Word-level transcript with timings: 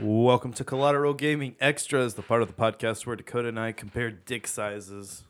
Welcome 0.00 0.52
to 0.54 0.64
Collateral 0.64 1.14
Gaming 1.14 1.54
Extras, 1.60 2.14
the 2.14 2.22
part 2.22 2.42
of 2.42 2.48
the 2.48 2.54
podcast 2.54 3.06
where 3.06 3.14
Dakota 3.14 3.48
and 3.48 3.60
I 3.60 3.70
compare 3.70 4.10
dick 4.10 4.48
sizes. 4.48 5.22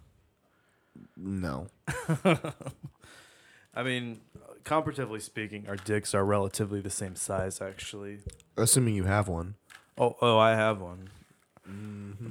No. 1.17 1.67
I 3.75 3.83
mean, 3.83 4.21
comparatively 4.65 5.21
speaking, 5.21 5.69
our 5.69 5.77
dicks 5.77 6.15
are 6.15 6.25
relatively 6.25 6.81
the 6.81 6.89
same 6.89 7.15
size, 7.15 7.61
actually. 7.61 8.21
Assuming 8.57 8.95
you 8.95 9.05
have 9.05 9.29
one. 9.29 9.57
Oh, 9.99 10.17
oh, 10.23 10.39
I 10.39 10.55
have 10.55 10.81
one. 10.81 11.11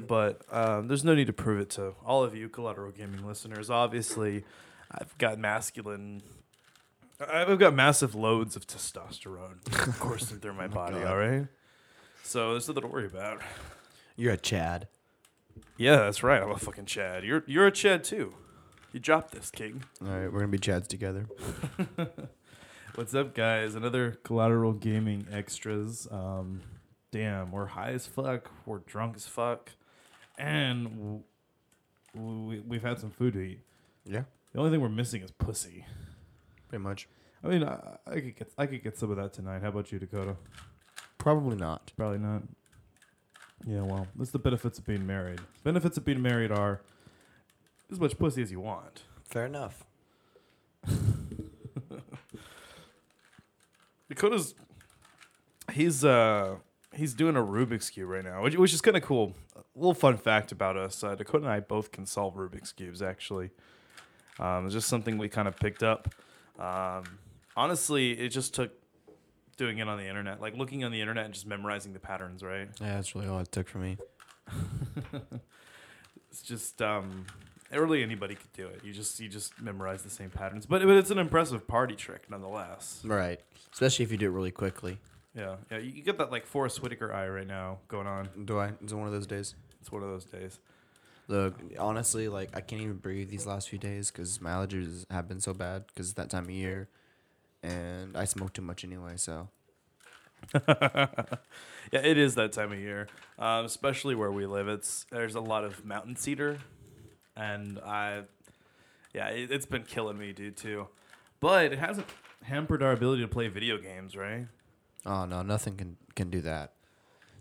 But 0.07 0.41
um, 0.51 0.87
there's 0.87 1.03
no 1.03 1.13
need 1.13 1.27
to 1.27 1.33
prove 1.33 1.59
it 1.59 1.69
to 1.71 1.93
all 2.05 2.23
of 2.23 2.35
you 2.35 2.49
collateral 2.49 2.91
gaming 2.91 3.25
listeners. 3.25 3.69
Obviously, 3.69 4.43
I've 4.91 5.15
got 5.17 5.37
masculine. 5.37 6.23
I've 7.19 7.59
got 7.59 7.73
massive 7.73 8.15
loads 8.15 8.55
of 8.55 8.65
testosterone 8.65 9.59
coursing 9.99 10.39
through 10.39 10.53
my 10.55 10.67
body. 10.67 10.95
God. 10.95 11.07
All 11.07 11.17
right, 11.17 11.47
so 12.23 12.51
there's 12.51 12.67
nothing 12.67 12.81
to 12.83 12.87
worry 12.87 13.05
about. 13.05 13.41
You're 14.15 14.33
a 14.33 14.37
Chad. 14.37 14.87
Yeah, 15.77 15.97
that's 15.97 16.23
right. 16.23 16.41
I'm 16.41 16.49
a 16.51 16.57
fucking 16.57 16.85
Chad. 16.85 17.23
You're 17.23 17.43
you're 17.47 17.67
a 17.67 17.71
Chad 17.71 18.03
too. 18.03 18.33
You 18.91 18.99
dropped 18.99 19.31
this, 19.31 19.49
King. 19.51 19.83
All 20.01 20.07
right, 20.07 20.31
we're 20.31 20.39
gonna 20.39 20.47
be 20.51 20.57
Chads 20.59 20.87
together. 20.87 21.25
What's 22.95 23.15
up, 23.15 23.33
guys? 23.33 23.73
Another 23.73 24.11
collateral 24.23 24.73
gaming 24.73 25.25
extras. 25.31 26.07
Um, 26.11 26.61
damn, 27.11 27.51
we're 27.51 27.65
high 27.65 27.91
as 27.91 28.05
fuck. 28.05 28.51
We're 28.67 28.79
drunk 28.79 29.15
as 29.15 29.25
fuck, 29.25 29.71
and 30.37 30.83
w- 30.85 31.23
we, 32.13 32.59
we've 32.59 32.83
had 32.83 32.99
some 32.99 33.09
food 33.09 33.33
to 33.33 33.39
eat. 33.41 33.61
Yeah, 34.05 34.23
The 34.53 34.59
only 34.59 34.69
thing 34.69 34.79
we're 34.81 34.89
missing 34.89 35.23
is 35.23 35.31
pussy. 35.31 35.85
pretty 36.69 36.83
much. 36.83 37.07
I 37.43 37.47
mean, 37.47 37.63
I, 37.63 37.97
I 38.05 38.13
could 38.15 38.35
get 38.35 38.51
I 38.59 38.65
could 38.67 38.83
get 38.83 38.97
some 38.97 39.09
of 39.09 39.17
that 39.17 39.33
tonight. 39.33 39.63
How 39.63 39.69
about 39.69 39.91
you, 39.91 39.97
Dakota? 39.97 40.35
Probably 41.23 41.55
not. 41.55 41.93
Probably 41.95 42.17
not. 42.17 42.43
Yeah, 43.65 43.83
well, 43.83 44.07
that's 44.17 44.31
the 44.31 44.39
benefits 44.39 44.77
of 44.77 44.85
being 44.85 45.07
married. 45.07 45.39
Benefits 45.63 45.95
of 45.95 46.03
being 46.03 46.21
married 46.21 46.51
are 46.51 46.81
as 47.89 47.97
much 47.97 48.19
pussy 48.19 48.41
as 48.41 48.51
you 48.51 48.59
want. 48.59 49.03
Fair 49.23 49.45
enough. 49.45 49.85
Dakota's 54.09 54.53
he's 55.71 56.03
uh 56.03 56.57
he's 56.93 57.13
doing 57.13 57.37
a 57.37 57.41
Rubik's 57.41 57.89
cube 57.89 58.09
right 58.09 58.25
now, 58.25 58.43
which, 58.43 58.57
which 58.57 58.73
is 58.73 58.81
kind 58.81 58.97
of 58.97 59.03
cool. 59.03 59.33
A 59.55 59.61
little 59.77 59.93
fun 59.93 60.17
fact 60.17 60.51
about 60.51 60.75
us: 60.75 61.05
uh, 61.05 61.15
Dakota 61.15 61.45
and 61.45 61.53
I 61.53 61.61
both 61.61 61.93
can 61.93 62.05
solve 62.05 62.35
Rubik's 62.35 62.73
cubes. 62.73 63.01
Actually, 63.01 63.51
um, 64.39 64.65
it's 64.65 64.73
just 64.73 64.89
something 64.89 65.17
we 65.17 65.29
kind 65.29 65.47
of 65.47 65.55
picked 65.55 65.83
up. 65.83 66.13
Um, 66.59 67.05
honestly, 67.55 68.11
it 68.11 68.27
just 68.27 68.53
took 68.53 68.73
doing 69.57 69.77
it 69.79 69.87
on 69.87 69.97
the 69.97 70.07
internet, 70.07 70.41
like 70.41 70.57
looking 70.57 70.83
on 70.83 70.91
the 70.91 71.01
internet 71.01 71.25
and 71.25 71.33
just 71.33 71.47
memorizing 71.47 71.93
the 71.93 71.99
patterns. 71.99 72.43
Right? 72.43 72.69
Yeah, 72.81 72.95
that's 72.95 73.15
really 73.15 73.27
all 73.27 73.39
it 73.39 73.51
took 73.51 73.67
for 73.67 73.79
me. 73.79 73.97
It's 76.33 76.41
just 76.41 76.81
um, 76.81 77.27
really 77.71 78.01
anybody 78.01 78.33
could 78.33 78.51
do 78.53 78.65
it. 78.65 78.81
You 78.83 78.91
just 78.91 79.19
you 79.19 79.29
just 79.29 79.61
memorize 79.61 80.01
the 80.01 80.09
same 80.09 80.31
patterns, 80.31 80.65
but 80.65 80.81
but 80.81 80.97
it's 80.97 81.11
an 81.11 81.19
impressive 81.19 81.67
party 81.67 81.93
trick 81.93 82.27
nonetheless. 82.27 83.01
Right. 83.05 83.39
Especially 83.71 84.03
if 84.03 84.11
you 84.11 84.17
do 84.17 84.25
it 84.25 84.31
really 84.31 84.49
quickly. 84.49 84.97
Yeah, 85.35 85.57
yeah. 85.69 85.77
You 85.77 85.91
you 85.91 86.01
get 86.01 86.17
that 86.17 86.31
like 86.31 86.47
Forest 86.47 86.81
Whitaker 86.81 87.13
eye 87.13 87.27
right 87.27 87.45
now 87.45 87.77
going 87.87 88.07
on. 88.07 88.29
Do 88.45 88.57
I? 88.57 88.71
Is 88.83 88.91
it 88.91 88.95
one 88.95 89.05
of 89.05 89.13
those 89.13 89.27
days? 89.27 89.53
It's 89.79 89.91
one 89.91 90.01
of 90.01 90.09
those 90.09 90.25
days. 90.25 90.57
Look, 91.27 91.53
honestly, 91.77 92.27
like 92.29 92.49
I 92.55 92.61
can't 92.61 92.81
even 92.81 92.97
breathe 92.97 93.29
these 93.29 93.45
last 93.45 93.69
few 93.69 93.77
days 93.77 94.09
because 94.09 94.41
my 94.41 94.49
allergies 94.49 95.05
have 95.11 95.27
been 95.27 95.39
so 95.39 95.53
bad 95.53 95.85
because 95.85 96.15
that 96.15 96.31
time 96.31 96.45
of 96.45 96.49
year, 96.49 96.89
and 97.63 98.15
I 98.17 98.25
smoke 98.25 98.53
too 98.53 98.61
much 98.61 98.83
anyway. 98.83 99.13
So 99.17 99.49
Yeah, 100.53 101.99
it 102.01 102.17
is 102.17 102.35
that 102.35 102.51
time 102.53 102.71
of 102.71 102.79
year, 102.79 103.07
um, 103.37 103.65
especially 103.65 104.15
where 104.15 104.31
we 104.31 104.45
live. 104.45 104.67
It's 104.67 105.05
there's 105.11 105.35
a 105.35 105.39
lot 105.41 105.63
of 105.63 105.85
mountain 105.85 106.15
cedar, 106.15 106.59
and 107.35 107.79
I, 107.79 108.23
yeah, 109.13 109.27
it, 109.27 109.51
it's 109.51 109.65
been 109.65 109.83
killing 109.83 110.17
me, 110.17 110.31
dude, 110.33 110.57
too. 110.57 110.87
But 111.39 111.71
it 111.73 111.79
hasn't 111.79 112.07
hampered 112.43 112.81
our 112.81 112.93
ability 112.93 113.21
to 113.21 113.27
play 113.27 113.47
video 113.47 113.77
games, 113.77 114.15
right? 114.15 114.47
oh 115.05 115.25
no, 115.25 115.41
nothing 115.41 115.75
can 115.75 115.97
can 116.15 116.29
do 116.29 116.41
that. 116.41 116.73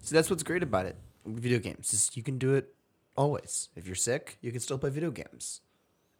See, 0.00 0.14
that's 0.14 0.28
what's 0.28 0.42
great 0.42 0.62
about 0.62 0.86
it. 0.86 0.96
Video 1.24 1.58
games 1.60 1.92
is 1.94 2.10
you 2.14 2.22
can 2.22 2.36
do 2.38 2.54
it 2.54 2.74
always. 3.16 3.68
If 3.76 3.86
you're 3.86 3.94
sick, 3.94 4.38
you 4.40 4.50
can 4.50 4.60
still 4.60 4.78
play 4.78 4.90
video 4.90 5.10
games. 5.12 5.60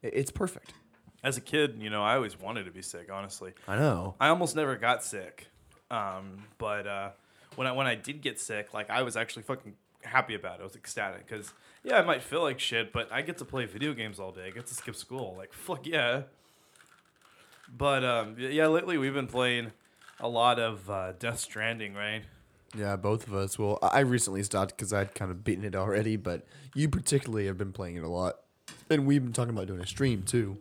I- 0.05 0.09
It's 0.09 0.31
perfect. 0.31 0.73
As 1.23 1.37
a 1.37 1.41
kid, 1.41 1.77
you 1.81 1.89
know, 1.89 2.03
I 2.03 2.17
always 2.17 2.39
wanted 2.39 2.65
to 2.65 2.73
be 2.73 2.83
sick. 2.83 3.09
Honestly, 3.13 3.53
I 3.69 3.77
know. 3.77 4.15
I 4.19 4.29
almost 4.29 4.57
never 4.57 4.77
got 4.77 5.05
sick, 5.05 5.49
um, 5.91 6.45
but 6.59 6.87
uh, 6.87 7.11
when 7.55 7.67
I 7.67 7.73
when 7.73 7.87
I 7.87 7.95
did 7.95 8.23
get 8.23 8.41
sick, 8.41 8.75
like 8.75 8.91
I 8.91 9.03
was 9.03 9.17
actually 9.17 9.43
fucking 9.43 9.75
happy 10.03 10.35
about 10.35 10.59
it. 10.59 10.63
I 10.63 10.65
was 10.65 10.75
ecstatic 10.77 11.27
because 11.27 11.53
yeah, 11.85 11.99
I 11.99 12.03
might 12.03 12.23
feel 12.23 12.43
like 12.43 12.59
shit, 12.59 12.93
but 12.93 13.11
I 13.13 13.23
get 13.23 13.39
to 13.39 13.45
play 13.45 13.67
video 13.67 13.95
games 13.95 14.19
all 14.19 14.33
day. 14.33 14.47
I 14.47 14.51
get 14.51 14.67
to 14.67 14.75
skip 14.75 14.97
school. 14.97 15.35
Like 15.37 15.53
fuck 15.53 15.87
yeah. 15.87 16.23
But 17.75 18.05
um, 18.05 18.37
yeah, 18.39 18.67
lately 18.67 18.99
we've 18.99 19.15
been 19.15 19.27
playing 19.29 19.73
a 20.21 20.29
lot 20.29 20.59
of 20.59 20.91
uh, 20.91 21.13
Death 21.13 21.41
Stranding, 21.41 21.95
right? 21.95 22.23
Yeah, 22.77 22.97
both 22.97 23.27
of 23.27 23.35
us. 23.35 23.59
Well, 23.59 23.79
I 23.83 23.89
I 23.89 24.01
recently 24.01 24.43
stopped 24.43 24.77
because 24.77 24.93
I'd 24.93 25.15
kind 25.15 25.31
of 25.31 25.45
beaten 25.45 25.65
it 25.65 25.75
already, 25.75 26.17
but 26.17 26.47
you 26.75 26.89
particularly 26.89 27.47
have 27.47 27.59
been 27.59 27.73
playing 27.73 27.97
it 27.97 28.03
a 28.03 28.09
lot, 28.09 28.41
and 28.91 29.07
we've 29.07 29.23
been 29.23 29.33
talking 29.33 29.55
about 29.55 29.67
doing 29.67 29.81
a 29.81 29.87
stream 29.87 30.23
too. 30.23 30.59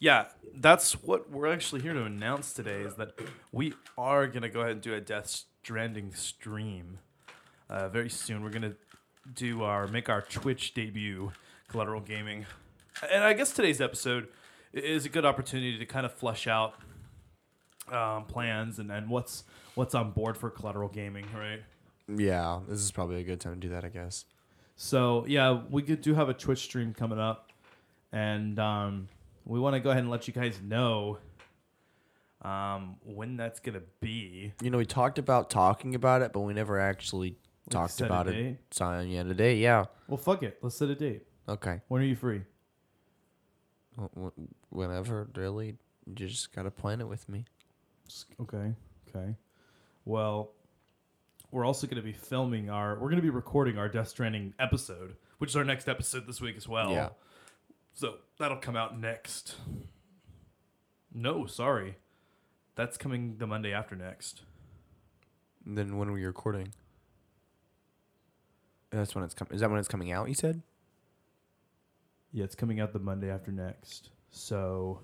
Yeah, 0.00 0.26
that's 0.54 0.92
what 1.02 1.30
we're 1.30 1.52
actually 1.52 1.82
here 1.82 1.92
to 1.92 2.04
announce 2.04 2.52
today 2.52 2.82
is 2.82 2.94
that 2.96 3.18
we 3.50 3.74
are 3.96 4.28
going 4.28 4.42
to 4.42 4.48
go 4.48 4.60
ahead 4.60 4.72
and 4.72 4.80
do 4.80 4.94
a 4.94 5.00
Death 5.00 5.26
Stranding 5.26 6.14
stream 6.14 6.98
uh, 7.68 7.88
very 7.88 8.08
soon. 8.08 8.42
We're 8.42 8.50
going 8.50 8.62
to 8.62 8.76
do 9.34 9.64
our 9.64 9.88
make 9.88 10.08
our 10.08 10.22
Twitch 10.22 10.72
debut, 10.72 11.32
Collateral 11.68 12.00
Gaming. 12.00 12.46
And 13.12 13.24
I 13.24 13.32
guess 13.32 13.52
today's 13.52 13.80
episode 13.80 14.28
is 14.72 15.04
a 15.04 15.08
good 15.08 15.24
opportunity 15.24 15.78
to 15.78 15.86
kind 15.86 16.06
of 16.06 16.12
flesh 16.12 16.46
out 16.46 16.74
um, 17.92 18.24
plans 18.24 18.78
and, 18.78 18.92
and 18.92 19.08
what's 19.08 19.44
what's 19.74 19.94
on 19.94 20.12
board 20.12 20.36
for 20.36 20.48
Collateral 20.48 20.88
Gaming, 20.88 21.26
right? 21.36 21.62
Yeah, 22.08 22.60
this 22.68 22.80
is 22.80 22.90
probably 22.90 23.20
a 23.20 23.24
good 23.24 23.40
time 23.40 23.54
to 23.54 23.60
do 23.60 23.68
that, 23.70 23.84
I 23.84 23.88
guess. 23.88 24.24
So 24.76 25.24
yeah, 25.26 25.60
we 25.68 25.82
do 25.82 26.14
have 26.14 26.28
a 26.28 26.34
Twitch 26.34 26.60
stream 26.60 26.94
coming 26.94 27.18
up, 27.18 27.50
and 28.12 28.58
um, 28.58 29.08
we 29.48 29.58
want 29.58 29.74
to 29.74 29.80
go 29.80 29.90
ahead 29.90 30.02
and 30.02 30.10
let 30.10 30.28
you 30.28 30.34
guys 30.34 30.60
know 30.62 31.18
um, 32.42 32.96
when 33.04 33.36
that's 33.36 33.58
gonna 33.60 33.82
be. 34.00 34.52
You 34.62 34.70
know, 34.70 34.78
we 34.78 34.86
talked 34.86 35.18
about 35.18 35.50
talking 35.50 35.94
about 35.94 36.22
it, 36.22 36.32
but 36.32 36.40
we 36.40 36.54
never 36.54 36.78
actually 36.78 37.36
talked 37.70 37.92
set 37.94 38.04
a 38.04 38.12
about 38.12 38.26
date? 38.26 38.46
it. 38.46 38.58
So, 38.70 39.00
yeah, 39.00 39.24
today, 39.24 39.56
yeah. 39.56 39.86
Well, 40.06 40.16
fuck 40.18 40.42
it. 40.42 40.58
Let's 40.62 40.76
set 40.76 40.88
a 40.88 40.94
date. 40.94 41.26
Okay. 41.48 41.80
When 41.88 42.00
are 42.00 42.04
you 42.04 42.14
free? 42.16 42.42
Wh- 43.98 44.04
wh- 44.26 44.72
Whenever, 44.72 45.28
really, 45.34 45.76
you 46.06 46.14
just 46.14 46.54
gotta 46.54 46.70
plan 46.70 47.00
it 47.00 47.08
with 47.08 47.28
me. 47.28 47.44
S- 48.06 48.26
Okay. 48.40 48.74
Okay. 49.08 49.34
Well, 50.04 50.52
we're 51.50 51.64
also 51.64 51.86
going 51.86 51.96
to 51.96 52.02
be 52.02 52.12
filming 52.12 52.68
our. 52.70 52.94
We're 52.94 53.08
going 53.08 53.16
to 53.16 53.22
be 53.22 53.30
recording 53.30 53.78
our 53.78 53.88
Death 53.88 54.08
Stranding 54.08 54.52
episode, 54.58 55.16
which 55.38 55.50
is 55.50 55.56
our 55.56 55.64
next 55.64 55.88
episode 55.88 56.26
this 56.26 56.40
week 56.42 56.56
as 56.58 56.68
well. 56.68 56.90
Yeah. 56.92 57.08
So 57.98 58.14
that'll 58.38 58.58
come 58.58 58.76
out 58.76 58.96
next. 58.96 59.56
No, 61.12 61.46
sorry. 61.46 61.96
That's 62.76 62.96
coming 62.96 63.38
the 63.38 63.46
Monday 63.48 63.72
after 63.72 63.96
next. 63.96 64.42
Then 65.66 65.96
when 65.98 66.08
are 66.08 66.12
we 66.12 66.24
recording? 66.24 66.68
That's 68.90 69.16
when 69.16 69.24
it's 69.24 69.34
coming. 69.34 69.52
Is 69.52 69.62
that 69.62 69.68
when 69.68 69.80
it's 69.80 69.88
coming 69.88 70.12
out? 70.12 70.28
You 70.28 70.34
said. 70.34 70.62
Yeah, 72.30 72.44
it's 72.44 72.54
coming 72.54 72.78
out 72.78 72.92
the 72.92 73.00
Monday 73.00 73.30
after 73.30 73.50
next. 73.50 74.10
So, 74.30 75.00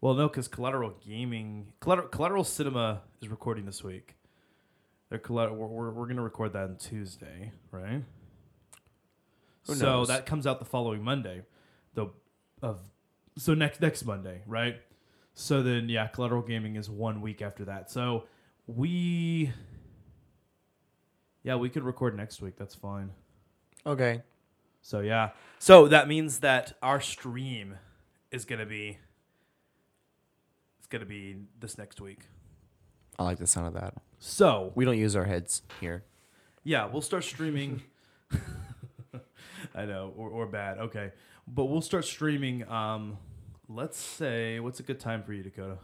well, 0.00 0.14
no, 0.14 0.26
because 0.26 0.48
Collateral 0.48 0.92
Gaming, 1.06 1.68
Collateral, 1.78 2.08
Collateral 2.08 2.42
Cinema 2.42 3.02
is 3.22 3.28
recording 3.28 3.64
this 3.64 3.84
week. 3.84 4.16
They're 5.08 5.20
collateral. 5.20 5.56
We're, 5.56 5.68
we're, 5.68 5.90
we're 5.92 6.06
gonna 6.08 6.22
record 6.22 6.52
that 6.54 6.64
on 6.64 6.78
Tuesday, 6.78 7.52
right? 7.70 8.02
Who 9.68 9.74
so 9.76 9.84
knows? 9.84 10.08
that 10.08 10.26
comes 10.26 10.48
out 10.48 10.58
the 10.58 10.64
following 10.64 11.04
Monday, 11.04 11.42
the 11.96 12.06
of 12.62 12.78
so 13.36 13.52
next 13.54 13.80
next 13.80 14.04
Monday, 14.04 14.42
right? 14.46 14.80
So 15.34 15.62
then, 15.62 15.88
yeah, 15.90 16.06
Collateral 16.06 16.40
Gaming 16.42 16.76
is 16.76 16.88
one 16.88 17.20
week 17.20 17.42
after 17.42 17.66
that. 17.66 17.90
So 17.90 18.24
we, 18.66 19.52
yeah, 21.42 21.56
we 21.56 21.68
could 21.68 21.82
record 21.82 22.16
next 22.16 22.40
week. 22.40 22.56
That's 22.56 22.74
fine. 22.74 23.10
Okay. 23.84 24.22
So 24.80 25.00
yeah. 25.00 25.30
So 25.58 25.88
that 25.88 26.08
means 26.08 26.38
that 26.40 26.72
our 26.82 27.00
stream 27.00 27.74
is 28.30 28.44
gonna 28.44 28.64
be 28.66 28.98
it's 30.78 30.86
gonna 30.86 31.04
be 31.04 31.36
this 31.60 31.76
next 31.76 32.00
week. 32.00 32.20
I 33.18 33.24
like 33.24 33.38
the 33.38 33.46
sound 33.46 33.66
of 33.66 33.74
that. 33.74 33.94
So 34.18 34.72
We 34.74 34.84
don't 34.84 34.98
use 34.98 35.16
our 35.16 35.24
heads 35.24 35.62
here. 35.80 36.04
yeah, 36.64 36.86
we'll 36.86 37.02
start 37.02 37.24
streaming. 37.24 37.82
I 39.74 39.84
know, 39.84 40.12
or, 40.16 40.28
or 40.30 40.46
bad. 40.46 40.78
Okay, 40.78 41.12
but 41.46 41.66
we'll 41.66 41.80
start 41.82 42.04
streaming. 42.04 42.68
Um, 42.68 43.18
let's 43.68 43.98
say, 43.98 44.60
what's 44.60 44.80
a 44.80 44.82
good 44.82 45.00
time 45.00 45.22
for 45.22 45.32
you, 45.32 45.42
Dakota? 45.42 45.78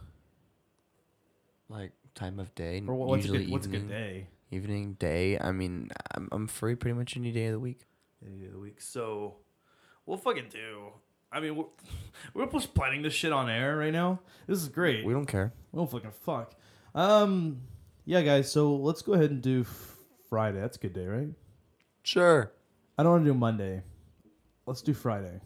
Like 1.69 1.91
time 2.15 2.39
of 2.39 2.53
day. 2.55 2.83
Or 2.87 2.95
what- 2.95 3.09
what's 3.09 3.25
a 3.25 3.29
good, 3.29 3.49
what's 3.49 3.65
a 3.65 3.69
good 3.69 3.87
day? 3.87 4.27
Evening, 4.51 4.93
day. 4.99 5.39
I 5.39 5.51
mean, 5.51 5.89
I'm, 6.13 6.29
I'm 6.31 6.47
free 6.47 6.75
pretty 6.75 6.95
much 6.97 7.17
any 7.17 7.31
day 7.31 7.47
of 7.47 7.53
the 7.53 7.59
week. 7.59 7.81
Any 8.25 8.37
day 8.37 8.45
of 8.45 8.53
the 8.53 8.59
week. 8.59 8.81
So 8.81 9.37
we'll 10.05 10.17
fucking 10.17 10.49
do. 10.51 10.89
I 11.31 11.39
mean, 11.39 11.55
we're, 11.55 11.65
we're 12.35 12.45
just 12.45 12.75
planning 12.75 13.01
this 13.01 13.13
shit 13.13 13.31
on 13.33 13.49
air 13.49 13.75
right 13.77 13.91
now. 13.93 14.19
This 14.45 14.61
is 14.61 14.69
great. 14.69 15.03
We 15.05 15.13
don't 15.13 15.25
care. 15.25 15.51
We 15.71 15.77
don't 15.77 15.89
fucking 15.89 16.11
fuck. 16.23 16.53
Um, 16.93 17.61
yeah, 18.05 18.21
guys. 18.21 18.51
So 18.51 18.75
let's 18.75 19.01
go 19.01 19.13
ahead 19.13 19.31
and 19.31 19.41
do 19.41 19.65
Friday. 20.29 20.59
That's 20.59 20.77
a 20.77 20.79
good 20.79 20.93
day, 20.93 21.07
right? 21.07 21.29
Sure. 22.03 22.51
I 22.97 23.01
don't 23.03 23.11
want 23.13 23.25
to 23.25 23.31
do 23.31 23.37
Monday. 23.37 23.81
Let's 24.67 24.83
do 24.83 24.93
Friday. 24.93 25.39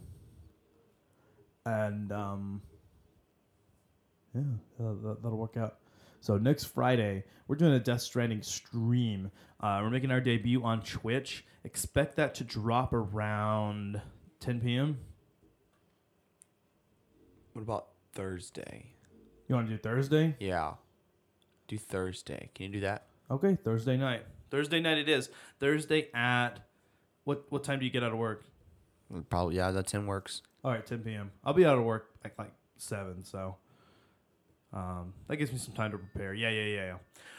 And 1.67 2.13
um, 2.13 2.61
yeah, 4.33 4.41
that, 4.79 5.03
that, 5.03 5.23
that'll 5.23 5.37
work 5.37 5.57
out. 5.57 5.79
So 6.21 6.37
next 6.37 6.65
Friday, 6.65 7.25
we're 7.47 7.57
doing 7.57 7.73
a 7.73 7.79
Death 7.79 8.01
Stranding 8.01 8.41
stream. 8.41 9.31
Uh, 9.59 9.81
we're 9.83 9.89
making 9.89 10.11
our 10.11 10.21
debut 10.21 10.63
on 10.63 10.81
Twitch. 10.81 11.45
Expect 11.65 12.15
that 12.15 12.35
to 12.35 12.45
drop 12.45 12.93
around 12.93 14.01
10 14.39 14.61
p.m. 14.61 14.97
What 17.51 17.63
about 17.63 17.87
Thursday? 18.13 18.93
You 19.49 19.55
want 19.55 19.67
to 19.67 19.73
do 19.73 19.77
Thursday? 19.77 20.37
Yeah. 20.39 20.75
Do 21.67 21.77
Thursday. 21.77 22.49
Can 22.55 22.67
you 22.67 22.71
do 22.71 22.79
that? 22.81 23.07
Okay, 23.29 23.57
Thursday 23.61 23.97
night. 23.97 24.23
Thursday 24.49 24.79
night 24.79 24.99
it 24.99 25.09
is. 25.09 25.29
Thursday 25.59 26.07
at 26.13 26.59
what 27.25 27.43
what 27.49 27.65
time 27.65 27.79
do 27.79 27.85
you 27.85 27.91
get 27.91 28.03
out 28.03 28.13
of 28.13 28.17
work? 28.17 28.45
Probably. 29.29 29.57
Yeah, 29.57 29.71
that 29.71 29.87
ten 29.87 30.05
works. 30.05 30.43
All 30.63 30.71
right, 30.71 30.85
10 30.85 30.99
p.m. 30.99 31.31
I'll 31.43 31.53
be 31.53 31.65
out 31.65 31.77
of 31.77 31.83
work 31.83 32.09
at 32.25 32.37
like 32.37 32.51
seven, 32.77 33.23
so 33.23 33.55
um, 34.73 35.13
that 35.27 35.37
gives 35.37 35.51
me 35.51 35.57
some 35.57 35.73
time 35.73 35.91
to 35.91 35.97
prepare. 35.97 36.33
Yeah, 36.33 36.49
yeah, 36.49 36.63
yeah, 36.63 36.85
yeah. 36.85 36.95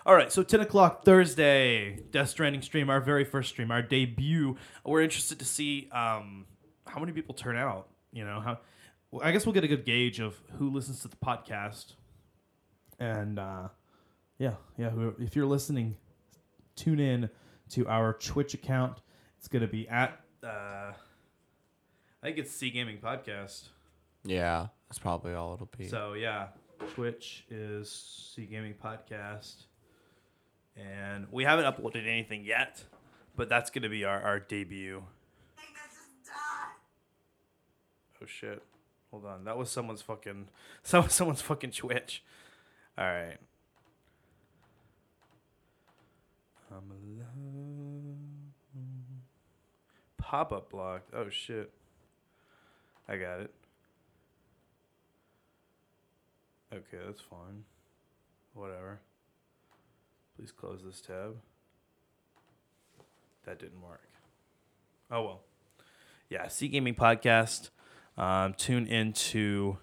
All 0.07 0.15
right, 0.15 0.33
so 0.33 0.43
10 0.43 0.61
o'clock 0.61 1.05
Thursday, 1.05 2.01
Death 2.11 2.31
Stranding 2.31 2.63
stream, 2.63 2.89
our 2.89 3.01
very 3.01 3.25
first 3.25 3.51
stream, 3.51 3.71
our 3.71 3.83
debut. 3.83 4.57
We're 4.85 5.03
interested 5.03 5.39
to 5.41 5.45
see 5.45 5.89
um, 5.93 6.47
how 6.87 7.01
many 7.01 7.13
people 7.13 7.35
turn 7.35 7.57
out. 7.57 7.89
You 8.13 8.25
know 8.25 8.41
how. 8.41 8.59
well, 9.11 9.23
I 9.23 9.33
guess 9.33 9.45
we'll 9.45 9.53
get 9.53 9.65
a 9.65 9.69
good 9.69 9.85
gauge 9.85 10.21
of 10.21 10.41
who 10.57 10.71
listens 10.71 11.03
to 11.03 11.09
the 11.09 11.17
podcast, 11.17 11.93
and 12.99 13.39
uh, 13.39 13.69
yeah, 14.39 14.55
yeah. 14.79 14.91
If 15.19 15.37
you're 15.37 15.47
listening, 15.47 15.97
tune 16.75 16.99
in 16.99 17.29
to 17.71 17.87
our 17.87 18.15
Twitch 18.15 18.55
account. 18.55 19.03
It's 19.37 19.49
gonna 19.49 19.67
be 19.67 19.87
at. 19.89 20.19
Uh, 20.43 20.93
I 22.23 22.27
think 22.27 22.39
it's 22.39 22.51
C 22.51 22.71
Gaming 22.71 22.99
Podcast. 22.99 23.69
Yeah, 24.25 24.69
that's 24.89 24.99
probably 24.99 25.35
all 25.35 25.55
it'll 25.55 25.71
be. 25.77 25.87
So 25.89 26.15
yeah, 26.15 26.49
Twitch 26.95 27.45
is 27.49 28.33
C 28.35 28.45
Gaming 28.47 28.75
Podcast, 28.75 29.67
and 30.77 31.27
we 31.31 31.45
haven't 31.45 31.65
uploaded 31.65 32.07
anything 32.07 32.45
yet, 32.45 32.83
but 33.37 33.49
that's 33.49 33.71
gonna 33.71 33.89
be 33.89 34.05
our, 34.05 34.21
our 34.21 34.41
debut. 34.41 35.05
Oh 38.21 38.27
shit! 38.27 38.63
Hold 39.13 39.25
on, 39.27 39.45
that 39.45 39.57
was 39.57 39.71
someone's 39.71 40.03
fucking 40.03 40.49
was 40.93 41.13
someone's 41.13 41.43
fucking 41.43 41.71
Twitch. 41.71 42.25
All 42.97 43.05
right. 43.05 43.39
I'm 46.71 46.91
alone. 46.91 48.53
Pop 50.19 50.53
up 50.53 50.71
blocked. 50.71 51.15
Oh 51.15 51.31
shit. 51.31 51.73
I 53.09 53.17
got 53.17 53.41
it. 53.41 53.55
Okay, 56.73 56.99
that's 57.07 57.21
fine. 57.21 57.65
Whatever. 58.55 59.01
Please 60.37 60.53
close 60.53 60.81
this 60.85 61.01
tab. 61.01 61.37
That 63.45 63.59
didn't 63.59 63.81
work. 63.81 64.03
Oh 65.11 65.23
well. 65.23 65.41
Yeah, 66.29 66.49
C 66.49 66.69
Gaming 66.69 66.95
Podcast. 66.95 67.71
Um, 68.19 68.53
tune 68.55 68.87
into 68.87 69.79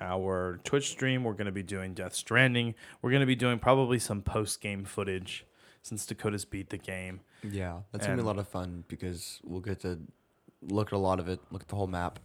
our 0.00 0.58
Twitch 0.64 0.88
stream. 0.90 1.22
We're 1.22 1.34
going 1.34 1.46
to 1.46 1.52
be 1.52 1.62
doing 1.62 1.94
Death 1.94 2.14
Stranding. 2.14 2.74
We're 3.02 3.10
going 3.10 3.20
to 3.20 3.26
be 3.26 3.36
doing 3.36 3.58
probably 3.58 3.98
some 3.98 4.22
post 4.22 4.60
game 4.60 4.84
footage 4.84 5.46
since 5.82 6.04
Dakota's 6.04 6.44
beat 6.44 6.70
the 6.70 6.78
game. 6.78 7.20
yeah, 7.48 7.78
that's 7.92 8.06
gonna 8.06 8.16
be 8.18 8.22
a 8.22 8.26
lot 8.26 8.38
of 8.38 8.48
fun 8.48 8.82
because 8.88 9.38
we'll 9.44 9.60
get 9.60 9.80
to 9.82 10.00
look 10.62 10.88
at 10.88 10.92
a 10.92 10.98
lot 10.98 11.20
of 11.20 11.28
it, 11.28 11.40
look 11.50 11.62
at 11.62 11.68
the 11.68 11.76
whole 11.76 11.86
map. 11.86 12.18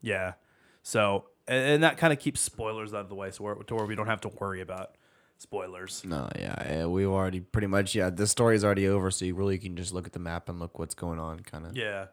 Yeah. 0.00 0.34
So, 0.82 1.26
and, 1.46 1.64
and 1.64 1.82
that 1.82 1.96
kind 1.96 2.12
of 2.12 2.18
keeps 2.18 2.40
spoilers 2.40 2.94
out 2.94 3.00
of 3.00 3.08
the 3.08 3.14
way, 3.14 3.30
so 3.30 3.44
we're, 3.44 3.54
to 3.62 3.74
where 3.74 3.86
we 3.86 3.94
don't 3.94 4.06
have 4.06 4.20
to 4.22 4.28
worry 4.28 4.60
about 4.60 4.96
spoilers. 5.38 6.04
No, 6.04 6.28
yeah, 6.36 6.54
yeah, 6.68 6.86
we 6.86 7.06
already 7.06 7.40
pretty 7.40 7.66
much 7.66 7.94
yeah. 7.94 8.10
The 8.10 8.26
story's 8.26 8.64
already 8.64 8.88
over, 8.88 9.10
so 9.10 9.24
you 9.24 9.34
really 9.34 9.58
can 9.58 9.76
just 9.76 9.92
look 9.92 10.06
at 10.06 10.12
the 10.12 10.18
map 10.18 10.48
and 10.48 10.58
look 10.58 10.78
what's 10.78 10.94
going 10.94 11.18
on, 11.18 11.40
kind 11.40 11.66
of. 11.66 11.76
Yeah. 11.76 12.06